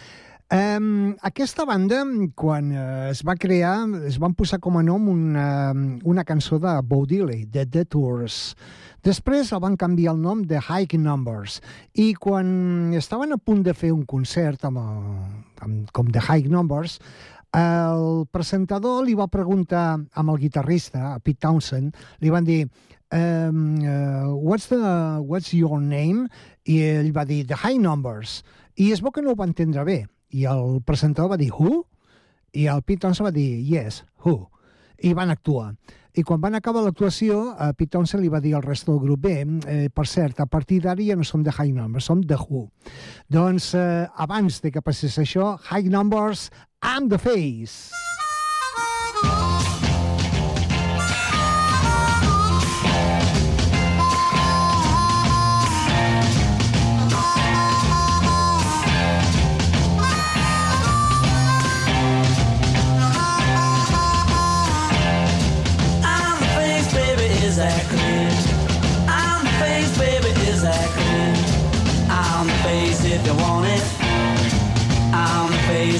Um, 0.49 1.13
aquesta 1.21 1.63
banda, 1.63 1.99
quan 2.33 2.71
uh, 2.71 3.09
es 3.11 3.21
va 3.21 3.35
crear, 3.37 3.85
es 4.09 4.17
van 4.17 4.33
posar 4.33 4.57
com 4.57 4.79
a 4.79 4.81
nom 4.81 5.05
una, 5.11 5.75
una 6.01 6.23
cançó 6.25 6.57
de 6.57 6.73
Bo 6.81 7.03
Diddley, 7.05 7.45
de 7.45 7.67
The 7.69 7.85
Tours. 7.85 8.55
Després 9.05 9.53
el 9.53 9.61
van 9.61 9.77
canviar 9.77 10.15
el 10.15 10.23
nom 10.25 10.41
de 10.49 10.57
High 10.57 10.97
Numbers 10.97 11.59
i 11.93 12.15
quan 12.17 12.89
estaven 12.97 13.37
a 13.37 13.37
punt 13.37 13.61
de 13.61 13.77
fer 13.77 13.93
un 13.93 14.07
concert 14.09 14.65
amb, 14.65 14.81
amb, 14.81 15.93
com 15.93 16.09
The 16.09 16.25
High 16.25 16.49
Numbers, 16.49 16.97
el 17.55 18.25
presentador 18.33 19.05
li 19.05 19.13
va 19.13 19.29
preguntar 19.31 19.85
amb 19.95 20.33
el 20.33 20.41
guitarrista, 20.41 21.13
a 21.13 21.19
Pete 21.21 21.45
Townsend, 21.45 21.93
li 22.25 22.33
van 22.33 22.43
dir 22.43 22.63
um, 23.11 23.79
uh, 23.85 24.35
what's, 24.35 24.67
the, 24.67 25.21
what's 25.21 25.53
your 25.53 25.79
name? 25.81 26.27
I 26.67 26.79
ell 26.81 27.11
va 27.13 27.25
dir 27.25 27.45
The 27.45 27.55
High 27.55 27.77
Numbers. 27.77 28.43
I 28.75 28.91
es 28.91 29.01
veu 29.01 29.13
que 29.13 29.21
no 29.21 29.33
ho 29.33 29.39
va 29.39 29.47
entendre 29.47 29.83
bé. 29.85 29.99
I 30.33 30.47
el 30.51 30.81
presentador 30.83 31.35
va 31.35 31.37
dir 31.37 31.51
Who? 31.53 31.85
I 32.55 32.67
el 32.71 32.81
Pete 32.83 33.05
Townsend 33.05 33.29
va 33.29 33.35
dir 33.35 33.61
Yes, 33.63 34.03
Who? 34.23 34.49
I 35.03 35.13
van 35.13 35.29
actuar. 35.29 35.75
I 36.15 36.23
quan 36.23 36.39
van 36.39 36.55
acabar 36.55 36.81
l'actuació, 36.85 37.53
a 37.59 37.73
Pete 37.75 37.91
Townsend 37.97 38.23
li 38.23 38.31
va 38.31 38.39
dir 38.39 38.53
al 38.55 38.63
rest 38.63 38.87
del 38.87 39.01
grup, 39.03 39.25
bé, 39.27 39.41
eh, 39.67 39.89
per 39.91 40.07
cert, 40.07 40.39
a 40.39 40.47
partir 40.47 40.79
d'ara 40.85 41.03
ja 41.03 41.17
no 41.19 41.27
som 41.27 41.43
The 41.43 41.51
High 41.51 41.75
Numbers, 41.75 42.07
som 42.07 42.23
The 42.23 42.39
Who. 42.39 42.69
Doncs 43.27 43.73
eh, 43.75 44.07
abans 44.15 44.61
de 44.63 44.71
que 44.71 44.81
passés 44.81 45.19
això, 45.19 45.57
High 45.69 45.91
Numbers, 45.91 46.49
I'm 46.81 47.09
the 47.11 47.19
Face. 47.19 48.14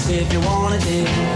If 0.08 0.32
you 0.32 0.40
want 0.40 0.74
it, 0.86 1.35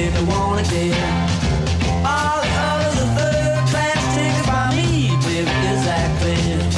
if 0.00 0.14
it, 0.16 0.68
dear. 0.70 1.08
All 2.04 2.40
the 2.40 2.52
others 2.68 2.96
are 3.02 3.12
third 3.16 3.60
class 3.70 4.00
tickets 4.14 4.46
by 4.46 4.74
me, 4.76 5.10
baby, 5.24 5.50
is? 5.68 6.76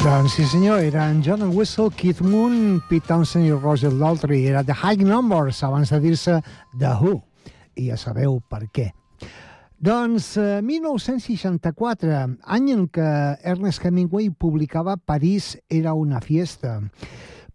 Doncs 0.00 0.32
sí 0.32 0.46
senyor, 0.48 0.80
eren 0.80 1.22
John 1.22 1.42
Whistle, 1.54 1.90
Keith 1.90 2.22
Moon, 2.22 2.80
Pete 2.88 3.06
Townsend 3.06 3.46
i 3.46 3.52
Roger 3.52 3.92
Daltrey. 3.92 4.46
Era 4.46 4.64
The 4.64 4.72
High 4.72 5.04
Numbers, 5.04 5.62
abans 5.62 5.90
de 5.90 6.00
dir-se 6.00 6.40
The 6.78 6.94
Who. 7.00 7.20
I 7.76 7.90
ja 7.90 8.00
sabeu 8.00 8.40
per 8.48 8.64
què. 8.72 8.99
Doncs 9.80 10.34
eh, 10.36 10.60
1964, 10.60 12.16
any 12.52 12.66
en 12.74 12.82
què 12.92 13.12
Ernest 13.48 13.80
Hemingway 13.80 14.26
publicava 14.28 14.98
París 15.00 15.54
era 15.72 15.94
una 15.96 16.20
fiesta. 16.20 16.74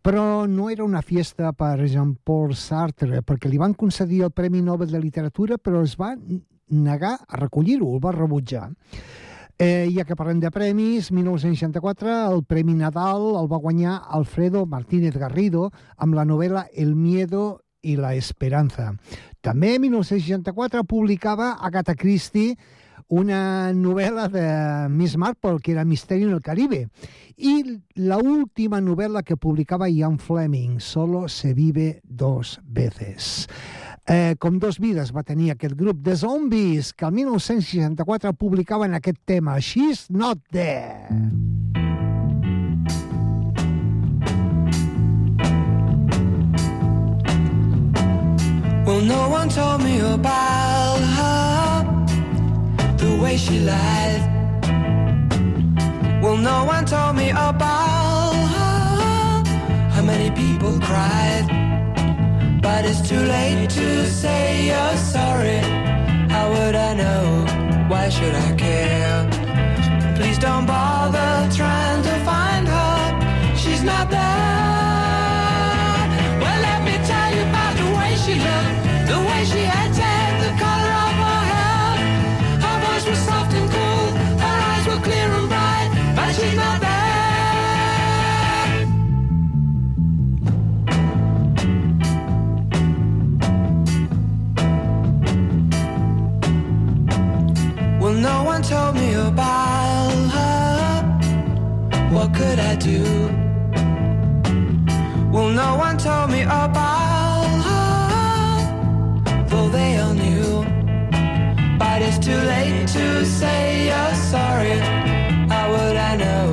Però 0.01 0.47
no 0.49 0.71
era 0.73 0.81
una 0.83 1.03
fiesta 1.05 1.51
per 1.53 1.75
Jean-Paul 1.83 2.55
Sartre, 2.57 3.21
perquè 3.21 3.45
li 3.45 3.61
van 3.61 3.77
concedir 3.77 4.23
el 4.25 4.33
Premi 4.33 4.63
Nobel 4.65 4.89
de 4.89 5.03
Literatura, 5.03 5.59
però 5.61 5.83
es 5.85 5.93
va 6.01 6.15
negar 6.73 7.13
a 7.27 7.43
recollir-ho, 7.43 7.91
el 7.93 8.01
va 8.01 8.15
rebutjar. 8.17 8.71
Eh, 9.61 9.85
ja 9.93 10.03
que 10.03 10.17
parlem 10.17 10.41
de 10.41 10.49
premis, 10.49 11.11
1964 11.13 12.09
el 12.33 12.41
Premi 12.43 12.73
Nadal 12.73 13.37
el 13.37 13.45
va 13.53 13.61
guanyar 13.61 14.01
Alfredo 14.17 14.65
Martínez 14.65 15.13
Garrido 15.15 15.69
amb 15.95 16.17
la 16.17 16.25
novel·la 16.25 16.65
El 16.73 16.95
miedo 16.95 17.61
i 17.85 17.95
la 17.99 18.15
esperanza. 18.17 18.91
També 19.45 19.75
en 19.75 19.85
1964 19.85 20.83
publicava 20.89 21.53
Agatha 21.61 21.95
Christie 21.95 22.57
una 23.07 23.71
novel·la 23.73 24.27
de 24.33 24.45
Miss 24.89 25.15
Marple, 25.17 25.59
que 25.61 25.73
era 25.73 25.85
Misteri 25.85 26.23
en 26.25 26.33
el 26.33 26.41
Caribe, 26.41 26.87
i 27.37 27.81
la 28.01 28.17
última 28.17 28.81
novel·la 28.81 29.21
que 29.23 29.37
publicava 29.37 29.89
Ian 29.89 30.17
Fleming, 30.17 30.79
Solo 30.79 31.27
se 31.29 31.53
vive 31.53 32.01
dos 32.03 32.59
veces. 32.65 33.47
Eh, 34.07 34.35
com 34.37 34.59
dos 34.61 34.77
vides 34.79 35.11
va 35.13 35.25
tenir 35.25 35.51
aquest 35.51 35.73
grup 35.77 36.03
de 36.05 36.15
zombis 36.15 36.93
que 36.93 37.05
el 37.05 37.17
1964 37.17 38.33
publicaven 38.33 38.93
aquest 38.93 39.21
tema, 39.25 39.59
She's 39.59 40.09
Not 40.09 40.45
There. 40.51 41.84
Well, 48.85 49.01
no 49.01 49.29
one 49.29 49.49
told 49.49 49.81
me 49.83 49.99
about 49.99 50.99
her, 51.17 51.83
the 52.97 53.19
way 53.19 53.35
she 53.35 53.59
lied. 53.59 54.21
Well, 56.21 56.37
no 56.37 56.65
one 56.65 56.85
told 56.85 57.15
me 57.15 57.31
about 57.31 58.35
her, 58.55 59.43
how 59.89 60.03
many 60.03 60.29
people 60.29 60.79
cried. 60.79 61.45
But 62.61 62.85
it's 62.85 63.01
too 63.09 63.19
late 63.19 63.71
to 63.71 64.05
say 64.05 64.67
you're 64.67 64.97
sorry. 64.97 65.61
How 66.29 66.51
would 66.53 66.75
I 66.75 66.93
know? 66.93 67.45
Why 67.89 68.09
should 68.09 68.35
I 68.35 68.55
care? 68.55 69.27
Please 70.15 70.37
don't 70.37 70.67
bother 70.67 71.49
trying 71.55 72.03
to 72.03 72.15
find 72.23 72.67
her. 72.67 73.55
She's 73.57 73.81
not 73.81 74.11
there. 74.11 74.44
Do? 102.85 103.03
Well, 105.33 105.49
no 105.49 105.75
one 105.85 105.97
told 105.97 106.29
me 106.29 106.43
about 106.43 107.57
her, 107.67 109.45
though 109.49 109.69
they 109.69 109.97
all 109.97 110.13
knew. 110.13 110.63
But 111.79 112.01
it's 112.03 112.19
too 112.19 112.41
late 112.53 112.87
to 112.97 113.25
say 113.25 113.87
you're 113.89 114.15
sorry. 114.33 114.77
How 115.51 115.65
would 115.73 115.97
I 116.11 116.15
know? 116.23 116.45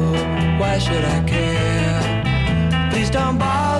Why 0.60 0.78
should 0.78 1.04
I 1.04 1.18
care? 1.24 2.00
Please 2.90 3.10
don't 3.10 3.36
bother 3.38 3.71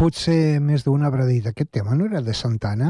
potser 0.00 0.62
més 0.64 0.80
d'una 0.86 1.10
haurà 1.10 1.26
dit 1.28 1.44
aquest 1.44 1.68
tema 1.76 1.92
no 1.94 2.06
era 2.08 2.22
de 2.24 2.32
Santana? 2.32 2.88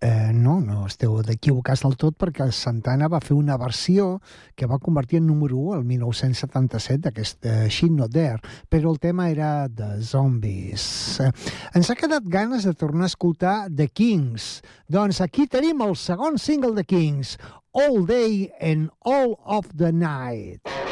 Eh, 0.00 0.30
no, 0.32 0.60
no 0.62 0.84
esteu 0.86 1.16
equivocats 1.34 1.82
del 1.82 1.96
tot 1.98 2.14
perquè 2.20 2.46
Santana 2.54 3.08
va 3.10 3.18
fer 3.20 3.34
una 3.34 3.56
versió 3.58 4.20
que 4.54 4.68
va 4.70 4.78
convertir 4.78 5.18
en 5.18 5.26
número 5.26 5.58
1 5.58 5.80
el 5.80 5.82
1977 5.90 7.02
d'aquest 7.08 7.48
eh, 7.50 7.66
She 7.66 7.90
Not 7.90 8.14
There 8.14 8.38
però 8.70 8.92
el 8.94 9.00
tema 9.02 9.26
era 9.32 9.66
de 9.66 9.90
Zombies 10.06 10.86
eh, 11.26 11.32
ens 11.74 11.90
ha 11.90 11.98
quedat 11.98 12.30
ganes 12.30 12.68
de 12.68 12.76
tornar 12.78 13.08
a 13.08 13.12
escoltar 13.12 13.56
The 13.66 13.88
Kings. 13.88 14.62
Doncs 14.86 15.18
aquí 15.24 15.48
tenim 15.50 15.82
el 15.82 15.96
segon 15.98 16.38
single 16.38 16.76
de 16.78 16.86
Kings 16.86 17.36
All 17.74 18.06
Day 18.06 18.52
and 18.60 18.92
All 19.02 19.34
of 19.44 19.66
the 19.74 19.90
Night. 19.90 20.91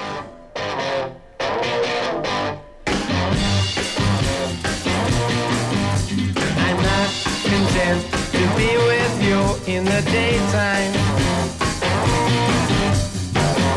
Content 7.71 8.03
to 8.33 8.39
be 8.57 8.77
with 8.77 9.23
you 9.23 9.73
in 9.73 9.85
the 9.85 10.03
daytime. 10.11 10.93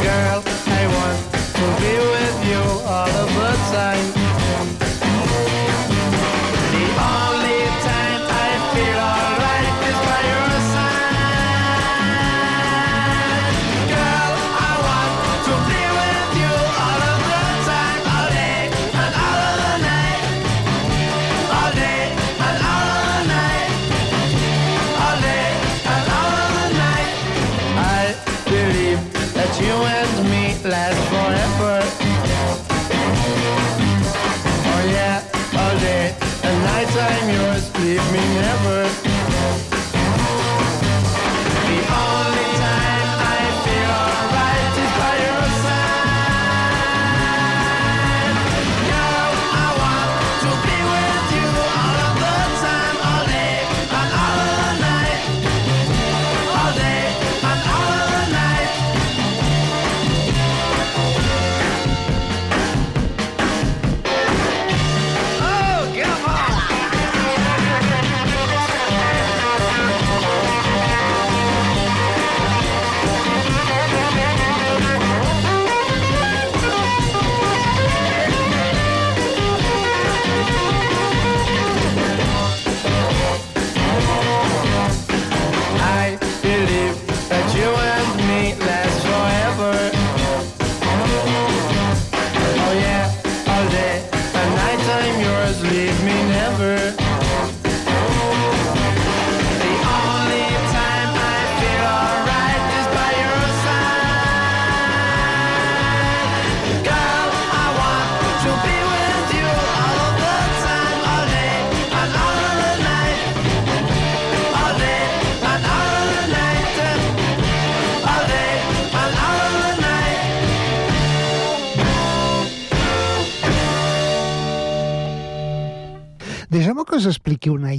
Girl, 0.04 0.44
I 0.68 0.84
want 0.98 1.20
to 1.58 1.66
be 1.82 1.94
with 2.14 2.38
you 2.50 2.62
all 2.88 3.10
of 3.10 3.30
the 3.36 3.54
time. 3.72 4.23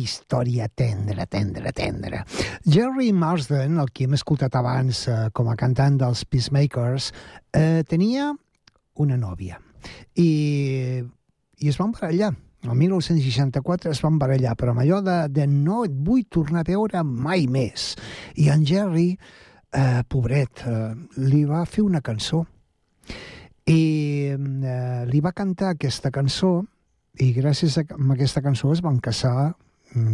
Història 0.04 0.68
tendra, 0.68 1.26
tendra, 1.26 1.72
tendra. 1.72 2.22
Jerry 2.64 3.12
Marsden, 3.12 3.78
el 3.82 3.90
que 3.92 4.06
hem 4.06 4.16
escoltat 4.18 4.56
abans 4.60 5.06
eh, 5.08 5.18
com 5.34 5.50
a 5.50 5.56
cantant 5.58 5.98
dels 6.00 6.24
Peacemakers, 6.28 7.10
eh, 7.56 7.82
tenia 7.88 8.32
una 9.00 9.18
nòvia 9.18 9.58
i, 10.14 11.02
i 11.58 11.70
es 11.70 11.78
van 11.80 11.94
barallar. 11.94 12.32
El 12.64 12.78
1964 12.80 13.92
es 13.92 14.00
van 14.00 14.16
barallar, 14.16 14.54
però 14.56 14.72
amb 14.72 14.80
allò 14.84 15.02
de, 15.04 15.18
de 15.28 15.44
no 15.50 15.82
et 15.84 15.96
vull 16.06 16.24
tornar 16.32 16.62
a 16.62 16.68
veure 16.70 17.02
mai 17.04 17.44
més. 17.50 17.92
I 18.40 18.48
en 18.54 18.64
Jerry, 18.64 19.10
eh, 19.74 20.00
pobret, 20.08 20.64
eh, 20.64 20.94
li 21.28 21.44
va 21.44 21.64
fer 21.68 21.84
una 21.84 22.00
cançó 22.00 22.44
i 23.68 23.80
eh, 24.32 25.04
li 25.08 25.20
va 25.24 25.32
cantar 25.36 25.74
aquesta 25.74 26.12
cançó 26.12 26.62
i 27.20 27.30
gràcies 27.36 27.76
a 27.78 27.84
aquesta 28.14 28.42
cançó 28.42 28.72
es 28.74 28.82
van 28.84 28.98
casar 29.00 29.54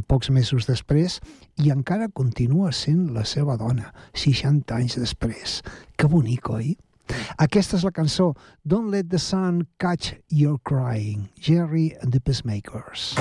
pocs 0.09 0.31
mesos 0.31 0.68
després 0.68 1.18
i 1.61 1.72
encara 1.72 2.11
continua 2.12 2.72
sent 2.72 3.11
la 3.16 3.24
seva 3.24 3.57
dona, 3.61 3.93
60 4.14 4.76
anys 4.76 4.99
després. 5.01 5.61
Que 5.97 6.09
bonic, 6.09 6.51
oi? 6.51 6.76
Aquesta 7.43 7.78
és 7.78 7.85
la 7.87 7.91
cançó 7.91 8.33
Don't 8.62 8.91
Let 8.93 9.11
the 9.11 9.18
Sun 9.18 9.64
Catch 9.78 10.14
Your 10.28 10.59
Crying, 10.62 11.28
Jerry 11.41 11.97
and 12.01 12.12
the 12.12 12.20
Peacemakers. 12.20 13.14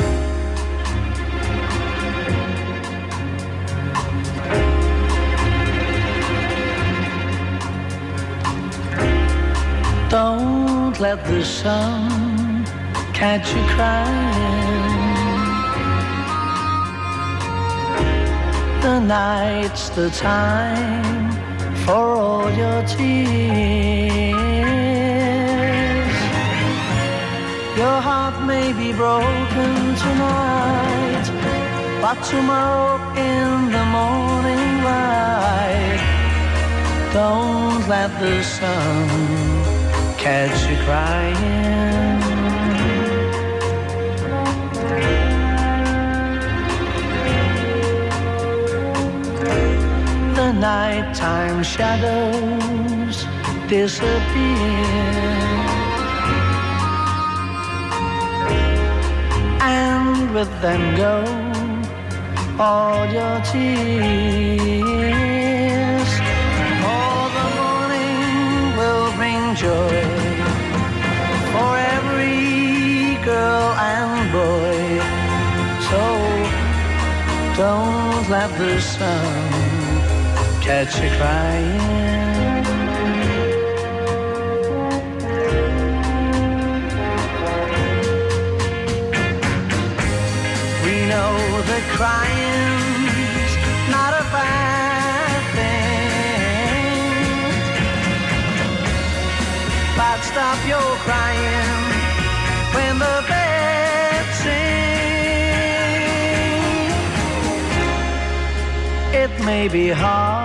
Don't 10.10 11.00
let 11.00 11.24
the 11.26 11.46
sun 11.46 12.66
catch 13.14 13.54
you 13.54 13.62
crying. 13.76 14.89
The 18.82 19.00
night's 19.00 19.90
the 19.90 20.10
time 20.10 21.32
for 21.86 22.16
all 22.16 22.50
your 22.52 22.82
tears. 22.84 24.40
Your 27.78 28.00
heart 28.08 28.46
may 28.46 28.72
be 28.72 28.94
broken 28.94 29.96
tonight, 30.06 31.28
but 32.02 32.24
tomorrow 32.24 32.96
in 33.16 33.72
the 33.76 33.86
morning 33.98 34.84
light, 34.90 36.00
don't 37.12 37.86
let 37.90 38.18
the 38.22 38.42
sun 38.44 39.10
catch 40.18 40.70
you 40.70 40.78
crying. 40.86 41.99
Nighttime 50.60 51.64
shadows 51.64 53.26
disappear. 53.70 54.86
And 59.62 60.34
with 60.34 60.52
them 60.62 60.84
go 60.98 61.24
all 62.60 63.06
your 63.18 63.40
tears. 63.52 63.70
For 66.84 67.18
the 67.38 67.48
morning 67.60 68.76
will 68.80 69.10
bring 69.20 69.44
joy 69.56 70.00
for 71.54 71.72
every 71.96 73.16
girl 73.24 73.68
and 73.96 74.12
boy. 74.36 74.80
So 75.88 76.02
don't 77.56 78.24
let 78.30 78.50
the 78.58 78.74
sun 78.82 79.39
catch 80.70 80.96
you 81.02 81.10
crying. 81.18 81.82
We 90.86 90.96
know 91.12 91.34
that 91.70 91.84
crying's 91.98 93.54
not 93.96 94.12
a 94.22 94.24
bad 94.38 95.42
thing. 95.58 97.10
But 100.00 100.20
stop 100.32 100.60
your 100.74 100.90
crying 101.06 101.82
when 102.76 102.94
the 103.06 103.18
birds 103.30 104.36
sing. 104.44 104.80
It 109.24 109.32
may 109.44 109.66
be 109.68 109.86
hard 109.90 110.39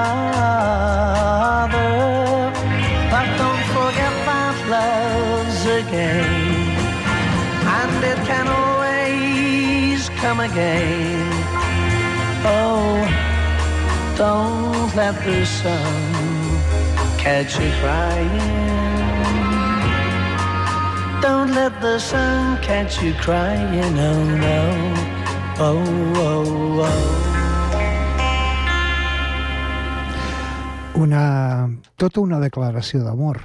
But 3.11 3.27
don't 3.37 3.65
forget 3.77 4.13
that 4.25 4.55
love's 4.75 5.63
a 5.77 5.81
game, 5.91 6.73
and 7.79 8.03
it 8.11 8.19
can 8.25 8.47
always 8.47 10.09
come 10.21 10.39
again. 10.39 11.29
Oh, 12.47 12.97
don't 14.17 14.89
let 14.95 15.15
the 15.23 15.45
sun 15.45 16.01
catch 17.19 17.59
you 17.59 17.69
crying. 17.79 18.84
Don't 21.25 21.55
let 21.55 21.73
the 21.81 21.97
sun 21.97 22.61
catch 22.61 23.01
you 23.01 23.11
crying, 23.15 23.97
oh 23.97 24.23
no. 24.37 24.59
Oh, 25.57 25.81
oh, 26.21 26.85
oh. 26.85 27.25
una, 31.01 31.65
tota 31.97 32.21
una 32.21 32.37
declaració 32.39 33.01
d'amor. 33.01 33.41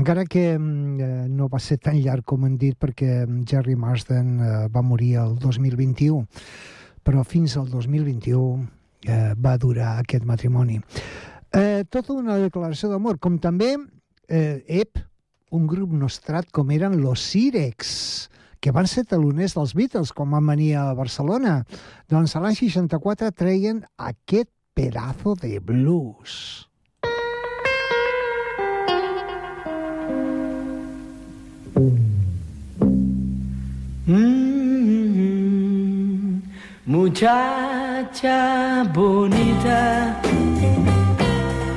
Encara 0.00 0.24
que 0.24 0.56
mm, 0.56 1.00
eh, 1.00 1.26
no 1.28 1.50
va 1.52 1.60
ser 1.60 1.76
tan 1.76 2.00
llarg 2.00 2.24
com 2.24 2.46
hem 2.48 2.56
dit 2.56 2.78
perquè 2.80 3.26
mm, 3.26 3.44
Jerry 3.44 3.76
Marsden 3.76 4.32
eh, 4.40 4.64
va 4.72 4.80
morir 4.80 5.18
el 5.20 5.36
2021, 5.44 6.24
però 7.04 7.20
fins 7.28 7.58
al 7.60 7.68
2021 7.68 8.64
eh, 9.04 9.34
va 9.36 9.58
durar 9.60 9.98
aquest 9.98 10.24
matrimoni. 10.24 10.80
Eh, 11.52 11.84
tota 11.84 12.16
una 12.16 12.40
declaració 12.40 12.88
d'amor, 12.88 13.20
com 13.20 13.36
també 13.44 13.74
eh, 13.76 14.64
EP, 14.80 15.09
un 15.50 15.66
grup 15.66 15.92
nostrat 15.92 16.46
com 16.54 16.70
eren 16.70 17.00
los 17.02 17.20
Sirex, 17.20 18.30
que 18.60 18.70
van 18.72 18.86
ser 18.86 19.04
taloners 19.08 19.54
dels 19.56 19.74
Beatles 19.74 20.12
quan 20.14 20.30
van 20.30 20.46
venir 20.46 20.76
a 20.78 20.94
Barcelona. 20.94 21.64
Doncs 22.12 22.36
a 22.36 22.40
l'any 22.44 22.56
64 22.58 23.32
treien 23.32 23.84
aquest 23.98 24.50
pedazo 24.74 25.34
de 25.34 25.58
blues. 25.60 26.66
Mm, 34.10 34.82
muchacha 36.86 38.38
bonita, 38.92 40.20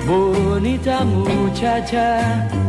bonita 0.07 1.05
muchacha. 1.05 2.62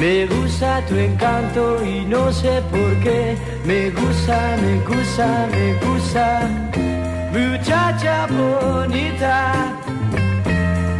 Me 0.00 0.24
gusta 0.24 0.82
tu 0.88 0.96
encanto 0.96 1.84
y 1.84 2.06
no 2.06 2.32
sé 2.32 2.62
por 2.70 2.98
qué. 3.00 3.36
Me 3.66 3.90
gusta, 3.90 4.56
me 4.62 4.80
gusta, 4.88 5.46
me 5.52 5.74
gusta. 5.84 6.48
Muchacha 7.34 8.26
bonita, 8.26 9.52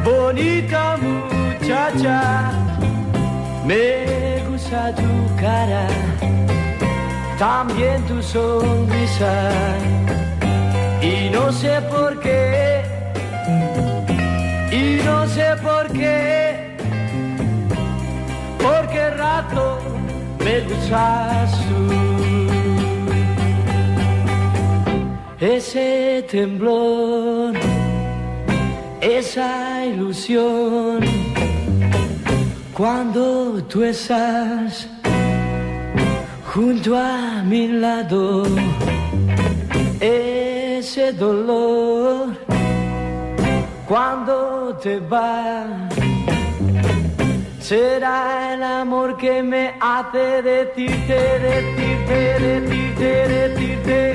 bonita 0.04 0.98
muchacha. 0.98 2.50
Me 3.64 4.44
gusta 4.50 4.94
tu 4.94 5.36
cara, 5.40 5.86
también 7.38 8.02
tu 8.02 8.22
sonrisa. 8.22 9.50
Y 11.00 11.30
no 11.30 11.50
sé 11.50 11.80
por 11.90 12.20
qué, 12.20 12.82
y 14.70 15.02
no 15.02 15.26
sé 15.26 15.56
por 15.62 15.90
qué. 15.90 16.59
Porque 18.62 19.10
rato 19.10 19.78
me 20.44 20.60
gustas 20.60 21.50
tú. 21.68 22.10
Ese 25.40 26.26
temblor, 26.30 27.54
esa 29.00 29.86
ilusión, 29.86 31.00
cuando 32.74 33.62
tú 33.64 33.82
estás 33.82 34.86
junto 36.52 36.94
a 36.96 37.42
mi 37.42 37.68
lado, 37.68 38.42
ese 39.98 41.12
dolor, 41.14 42.36
cuando 43.88 44.78
te 44.82 44.98
vas 44.98 45.99
Será 47.70 48.54
el 48.54 48.64
amor 48.64 49.16
que 49.16 49.44
me 49.44 49.74
hace 49.80 50.42
decirte, 50.42 51.20
decirte, 51.38 52.18
decirte, 52.40 53.28
decirte. 53.28 54.14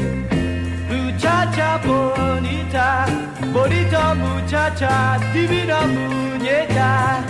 Muchacha 0.90 1.80
bonita, 1.86 3.06
bonita 3.54 4.14
muchacha, 4.14 5.18
divina 5.34 5.88
muñeca. 5.88 7.24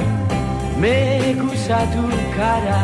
Me 0.79 1.35
gusta 1.35 1.85
tu 1.93 2.09
cara, 2.35 2.81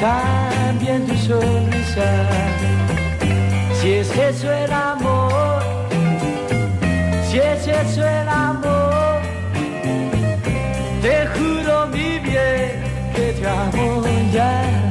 también 0.00 1.06
tu 1.06 1.14
sonrisa. 1.14 2.10
Si 3.74 3.92
es 3.92 4.10
eso 4.18 4.52
el 4.52 4.72
amor, 4.72 5.62
si 7.30 7.38
es 7.38 7.68
eso 7.68 8.04
el 8.04 8.28
amor. 8.28 9.03
Que 13.44 14.30
te 14.32 14.83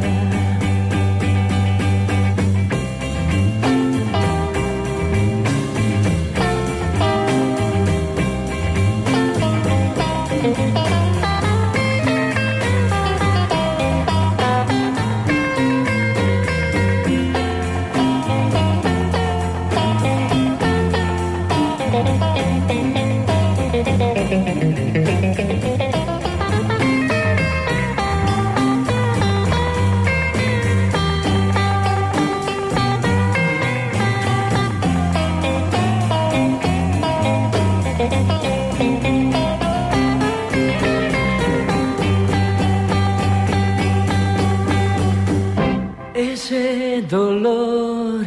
dolor 47.02 48.26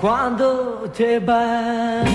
cuando 0.00 0.90
te 0.96 1.18
vas 1.20 2.08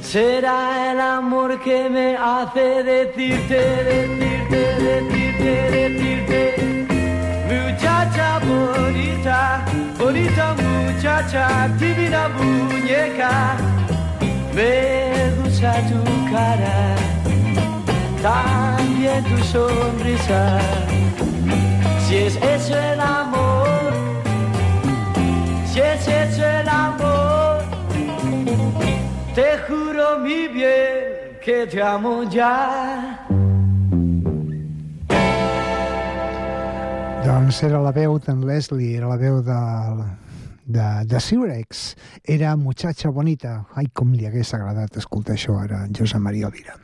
será 0.00 0.92
el 0.92 1.00
amor 1.00 1.58
que 1.60 1.88
me 1.88 2.16
hace 2.16 2.82
decirte, 2.82 3.60
decirte, 3.90 4.60
decirte, 4.88 5.52
decirte. 5.76 6.86
Muchacha 7.48 8.38
bonita, 8.40 9.64
bonita 9.98 10.54
muchacha, 10.54 11.68
divina 11.78 12.28
muñeca, 12.28 13.56
me 14.54 15.30
gusta 15.42 15.72
tu 15.88 16.02
cara, 16.30 16.94
también 18.22 19.24
tu 19.24 19.38
sonrisa. 19.44 20.58
Si 22.12 22.18
es 22.18 22.36
eso 22.36 22.76
el 22.76 23.00
amor, 23.00 24.02
si 25.64 25.80
es 25.80 26.06
eso 26.06 26.46
el 26.46 26.68
amor, 26.68 27.62
te 29.34 29.56
juro 29.66 30.18
mi 30.18 30.46
bien 30.46 31.38
que 31.42 31.66
te 31.66 31.80
amo 31.80 32.24
ya. 32.24 33.26
Doncs 37.24 37.62
era 37.62 37.80
la 37.80 37.94
veu 37.96 38.18
d'en 38.20 38.44
Leslie, 38.44 38.98
era 38.98 39.08
la 39.08 39.16
veu 39.16 39.40
de, 39.40 39.58
de, 40.66 40.86
de 41.06 41.18
Sirex. 41.18 41.96
Era 42.22 42.56
Muchacha 42.56 43.08
Bonita. 43.08 43.62
Ai, 43.72 43.88
com 43.88 44.12
li 44.12 44.28
hagués 44.28 44.52
agradat 44.52 45.00
escoltar 45.00 45.40
això 45.40 45.56
ara, 45.64 45.86
en 45.86 45.96
Josep 45.96 46.20
Maria 46.20 46.52
Elvira. 46.52 46.76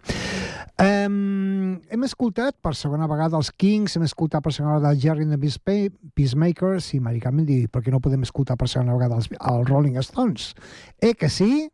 Um, 0.79 1.81
hem 1.91 2.05
escoltat 2.07 2.55
per 2.63 2.71
segona 2.79 3.09
vegada 3.11 3.35
els 3.35 3.49
Kings, 3.51 3.97
hem 3.99 4.05
escoltat 4.07 4.45
per 4.45 4.53
segona 4.55 4.77
vegada 4.77 5.01
Jerry 5.03 5.27
and 5.27 5.35
the 5.35 5.39
Peace- 5.43 5.91
Peacemakers 6.15 6.93
i 6.95 7.01
Mari 7.03 7.19
Carmen 7.25 7.49
diu, 7.49 7.67
per 7.67 7.83
què 7.83 7.91
no 7.91 7.99
podem 8.05 8.23
escoltar 8.23 8.55
per 8.57 8.69
segona 8.71 8.95
vegada 8.95 9.19
els, 9.19 9.27
els 9.41 9.67
Rolling 9.69 9.99
Stones? 10.07 10.53
Eh 11.03 11.17
que 11.19 11.33
sí? 11.35 11.67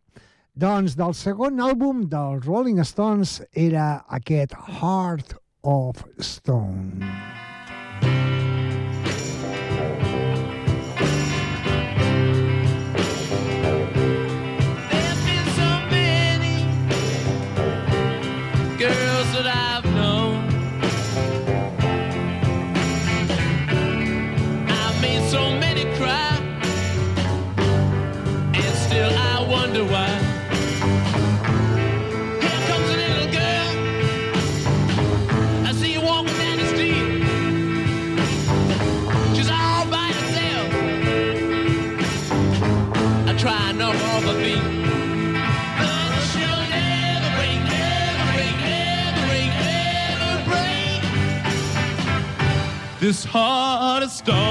Doncs 0.56 0.96
del 0.96 1.12
segon 1.18 1.60
àlbum 1.60 2.06
dels 2.08 2.46
Rolling 2.46 2.80
Stones 2.86 3.42
era 3.52 4.06
aquest 4.08 4.56
Heart 4.56 5.36
of 5.68 6.04
Stone. 6.20 7.02
There've 7.02 7.33
This 53.04 53.22
heart 53.22 54.02
of 54.02 54.10
stone. 54.10 54.43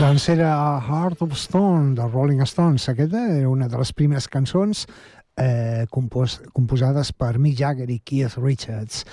Doncs 0.00 0.30
era 0.32 0.80
Heart 0.80 1.20
of 1.22 1.34
Stone, 1.34 1.94
de 1.94 2.06
Rolling 2.08 2.40
Stones. 2.40 2.88
Aquesta 2.88 3.36
era 3.36 3.48
una 3.50 3.68
de 3.68 3.76
les 3.76 3.92
primeres 3.92 4.26
cançons 4.32 4.86
eh, 5.36 5.84
compos 5.92 6.40
composades 6.56 7.12
per 7.12 7.36
Mick 7.36 7.58
Jagger 7.58 7.90
i 7.92 7.98
Keith 8.00 8.38
Richards. 8.40 9.04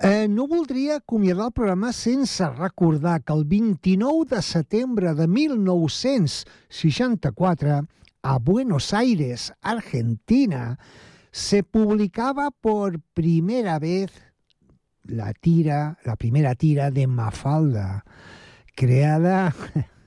Eh, 0.00 0.24
no 0.32 0.48
voldria 0.48 0.96
acomiadar 0.96 1.50
el 1.50 1.52
programa 1.52 1.92
sense 1.92 2.48
recordar 2.56 3.20
que 3.20 3.36
el 3.36 3.44
29 3.44 4.34
de 4.34 4.40
setembre 4.40 5.12
de 5.12 5.28
1964, 5.28 7.84
a 8.22 8.38
Buenos 8.38 8.94
Aires, 8.94 9.52
Argentina, 9.60 10.78
se 11.32 11.62
publicaba 11.64 12.50
por 12.50 12.98
primera 13.12 13.78
vez 13.78 14.10
la 15.04 15.34
tira, 15.34 15.98
la 16.06 16.16
primera 16.16 16.54
tira 16.54 16.90
de 16.90 17.06
Mafalda, 17.06 18.06
creada, 18.74 19.54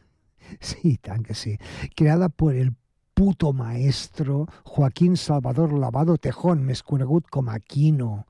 sí, 0.70 0.98
tan 0.98 1.24
que 1.24 1.34
sí, 1.34 1.58
creada 1.96 2.30
por 2.30 2.56
el 2.56 2.74
puto 3.14 3.54
maestro 3.54 4.48
Joaquín 4.64 5.18
Salvador 5.18 5.74
Lavado 5.74 6.18
Tejón, 6.18 6.64
més 6.66 6.82
conegut 6.84 7.30
com 7.30 7.50
a 7.50 7.60
Quino. 7.60 8.26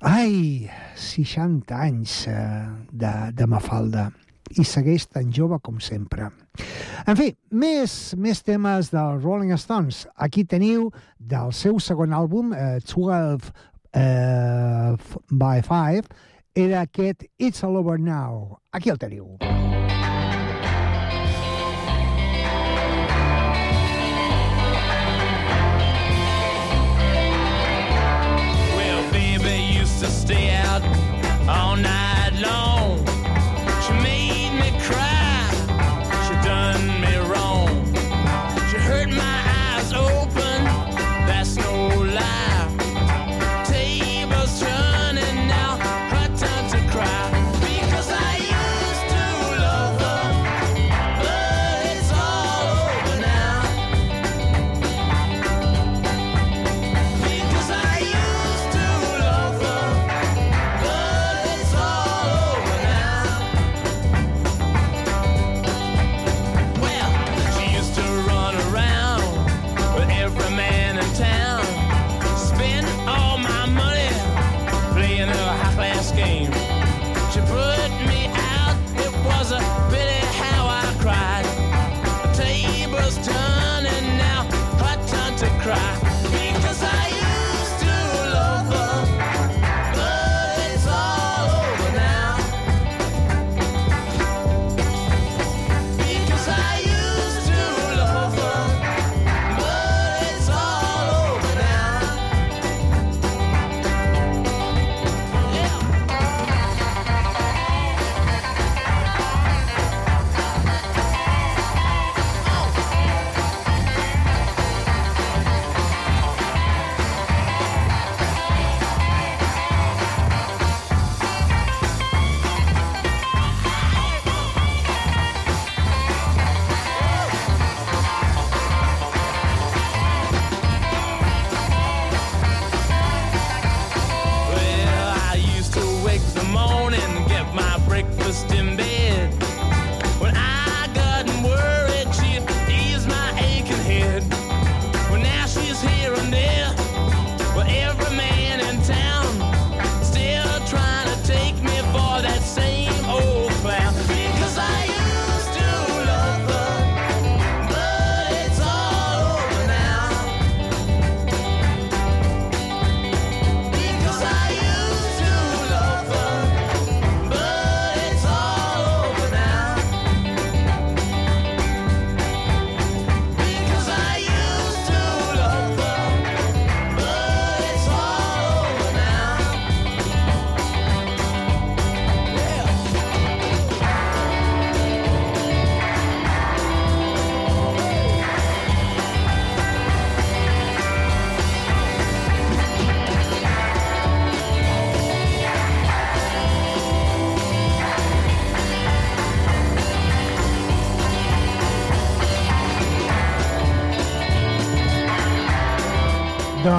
Ai, 0.00 0.70
60 0.96 1.76
anys 1.76 2.24
eh, 2.32 2.64
de, 2.90 3.12
de 3.36 3.46
Mafalda 3.46 4.08
i 4.58 4.64
segueix 4.64 5.04
tan 5.12 5.28
jove 5.30 5.60
com 5.62 5.78
sempre. 5.84 6.30
En 7.06 7.18
fi, 7.18 7.28
més, 7.52 8.14
més 8.16 8.40
temes 8.42 8.90
dels 8.94 9.22
Rolling 9.22 9.52
Stones. 9.60 10.06
Aquí 10.16 10.44
teniu 10.48 10.88
del 11.18 11.52
seu 11.54 11.78
segon 11.78 12.16
àlbum, 12.16 12.54
eh, 12.56 12.80
12 12.80 13.52
eh, 13.92 14.96
by 15.30 15.62
5, 15.68 16.20
era 16.56 16.86
aquest 16.86 17.28
It's 17.38 17.62
All 17.64 17.76
Over 17.76 18.00
Now. 18.00 18.58
Aquí 18.72 18.90
el 18.90 18.98
teniu. 18.98 19.36
Well, 19.40 19.69
stay 30.30 30.50
out 30.50 30.82
all 31.48 31.74
night 31.74 32.30
long. 32.40 32.79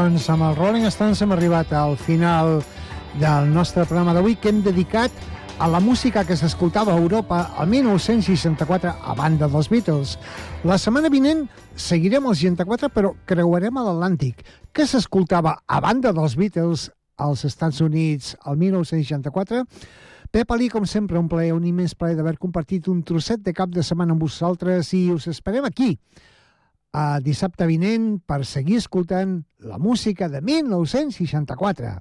Doncs 0.02 0.24
amb 0.34 0.42
els 0.48 0.58
Rolling 0.58 0.88
Stones 0.90 1.20
hem 1.22 1.34
arribat 1.36 1.70
al 1.78 1.92
final 1.94 2.56
del 3.22 3.52
nostre 3.54 3.84
programa 3.86 4.16
d'avui 4.18 4.34
que 4.42 4.50
hem 4.50 4.64
dedicat 4.66 5.14
a 5.62 5.68
la 5.70 5.78
música 5.80 6.24
que 6.26 6.34
s'escoltava 6.40 6.96
a 6.96 6.98
Europa 6.98 7.42
al 7.54 7.68
1964 7.70 8.96
a 8.98 9.14
banda 9.14 9.46
dels 9.52 9.70
Beatles. 9.70 10.16
La 10.66 10.80
setmana 10.82 11.12
vinent 11.14 11.44
seguirem 11.78 12.26
els 12.32 12.42
64 12.42 12.90
però 12.96 13.12
creuarem 13.30 13.78
a 13.78 13.84
l'Atlàntic. 13.92 14.42
Què 14.74 14.88
s'escoltava 14.90 15.60
a 15.68 15.84
banda 15.86 16.16
dels 16.18 16.34
Beatles 16.40 16.88
als 17.22 17.46
Estats 17.46 17.84
Units 17.86 18.34
al 18.42 18.58
1964? 18.58 19.68
Pep 20.34 20.58
Ali, 20.58 20.72
com 20.74 20.90
sempre, 20.90 21.22
un 21.22 21.30
plaer, 21.30 21.54
un 21.54 21.70
immens 21.70 21.94
plaer 21.94 22.18
d'haver 22.18 22.40
compartit 22.42 22.90
un 22.90 23.06
trosset 23.06 23.46
de 23.46 23.54
cap 23.54 23.70
de 23.70 23.86
setmana 23.86 24.18
amb 24.18 24.26
vosaltres 24.26 24.96
i 24.98 25.12
us 25.14 25.30
esperem 25.30 25.70
aquí 25.70 25.94
a 26.92 27.20
dissabte 27.24 27.66
vinent 27.68 28.20
per 28.28 28.44
seguir 28.46 28.78
escoltant 28.82 29.42
la 29.60 29.80
música 29.80 30.30
de 30.30 30.42
1964. 30.42 31.96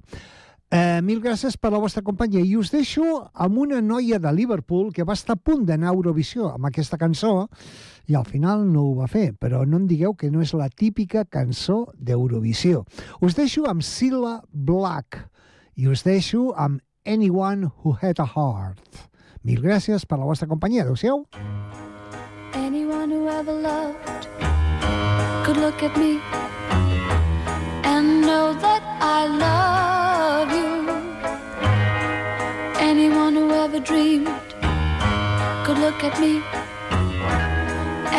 Eh, 0.71 1.01
mil 1.03 1.19
gràcies 1.19 1.57
per 1.59 1.73
la 1.73 1.79
vostra 1.83 1.99
companyia 1.99 2.39
i 2.47 2.53
us 2.55 2.69
deixo 2.71 3.03
amb 3.33 3.57
una 3.59 3.81
noia 3.83 4.21
de 4.23 4.31
Liverpool 4.31 4.93
que 4.95 5.03
va 5.03 5.17
estar 5.19 5.35
a 5.35 5.41
punt 5.43 5.65
d'anar 5.67 5.89
a 5.89 5.95
Eurovisió 5.95 6.53
amb 6.53 6.69
aquesta 6.69 6.95
cançó 6.95 7.49
i 8.07 8.15
al 8.15 8.23
final 8.23 8.63
no 8.71 8.85
ho 8.85 8.93
va 9.01 9.09
fer, 9.11 9.33
però 9.35 9.65
no 9.67 9.81
em 9.81 9.87
digueu 9.89 10.15
que 10.15 10.31
no 10.31 10.39
és 10.39 10.53
la 10.55 10.69
típica 10.69 11.25
cançó 11.25 11.91
d'Eurovisió. 11.99 12.85
Us 13.19 13.35
deixo 13.35 13.67
amb 13.67 13.83
Cilla 13.83 14.39
Black 14.51 15.19
i 15.75 15.91
us 15.91 16.05
deixo 16.07 16.53
amb 16.55 16.79
Anyone 17.05 17.67
Who 17.83 17.97
Had 17.99 18.23
a 18.23 18.29
Heart. 18.31 19.09
Mil 19.43 19.59
gràcies 19.59 20.05
per 20.05 20.19
la 20.21 20.29
vostra 20.29 20.47
companyia. 20.47 20.85
Adéu-siau. 20.85 21.25
Anyone 22.53 23.11
who 23.11 23.27
ever 23.27 23.59
loved 23.59 24.50
could 25.53 25.59
look 25.59 25.83
at 25.83 25.97
me 25.97 26.21
and 27.83 28.21
know 28.21 28.53
that 28.53 28.81
I 29.01 29.27
love 29.45 30.49
you. 30.59 30.71
Anyone 32.79 33.35
who 33.35 33.51
ever 33.51 33.81
dreamed 33.81 34.27
could 35.65 35.79
look 35.79 36.05
at 36.05 36.17
me 36.21 36.41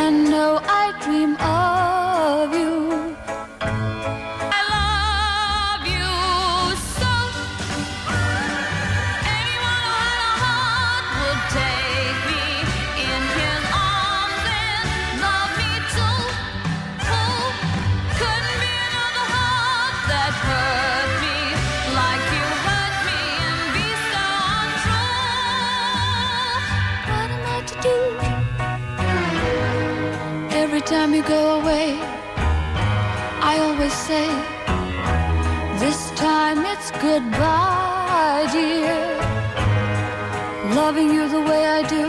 and 0.03 0.31
know 0.31 0.61
I 0.63 0.93
dream 1.01 1.37
of 1.37 2.02
time 31.13 31.23
you 31.23 31.29
go 31.29 31.61
away, 31.61 31.99
I 33.51 33.59
always 33.61 33.93
say. 33.93 34.29
This 35.79 36.11
time 36.13 36.65
it's 36.73 36.91
goodbye, 36.93 38.49
dear. 38.53 38.97
Loving 40.75 41.13
you 41.13 41.29
the 41.29 41.41
way 41.41 41.67
I 41.67 41.83
do, 41.97 42.07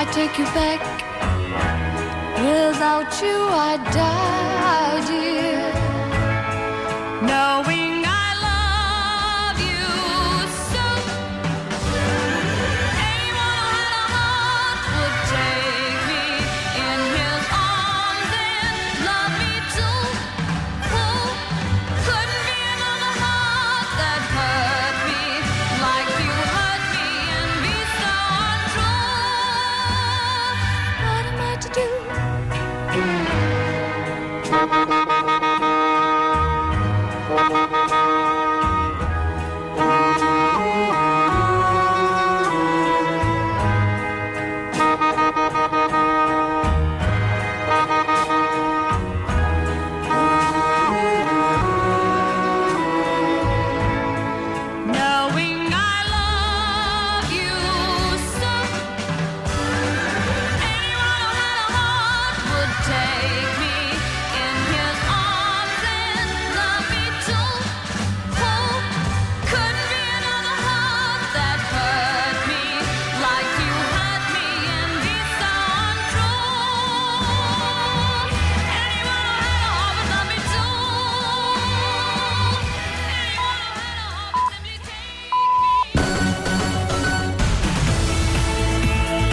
I 0.00 0.04
take 0.12 0.36
you 0.38 0.44
back. 0.60 0.80
Without 2.38 3.10
you, 3.22 3.36
I 3.70 3.76
die, 3.96 5.00
dear. 5.12 5.60
Knowing 7.28 7.77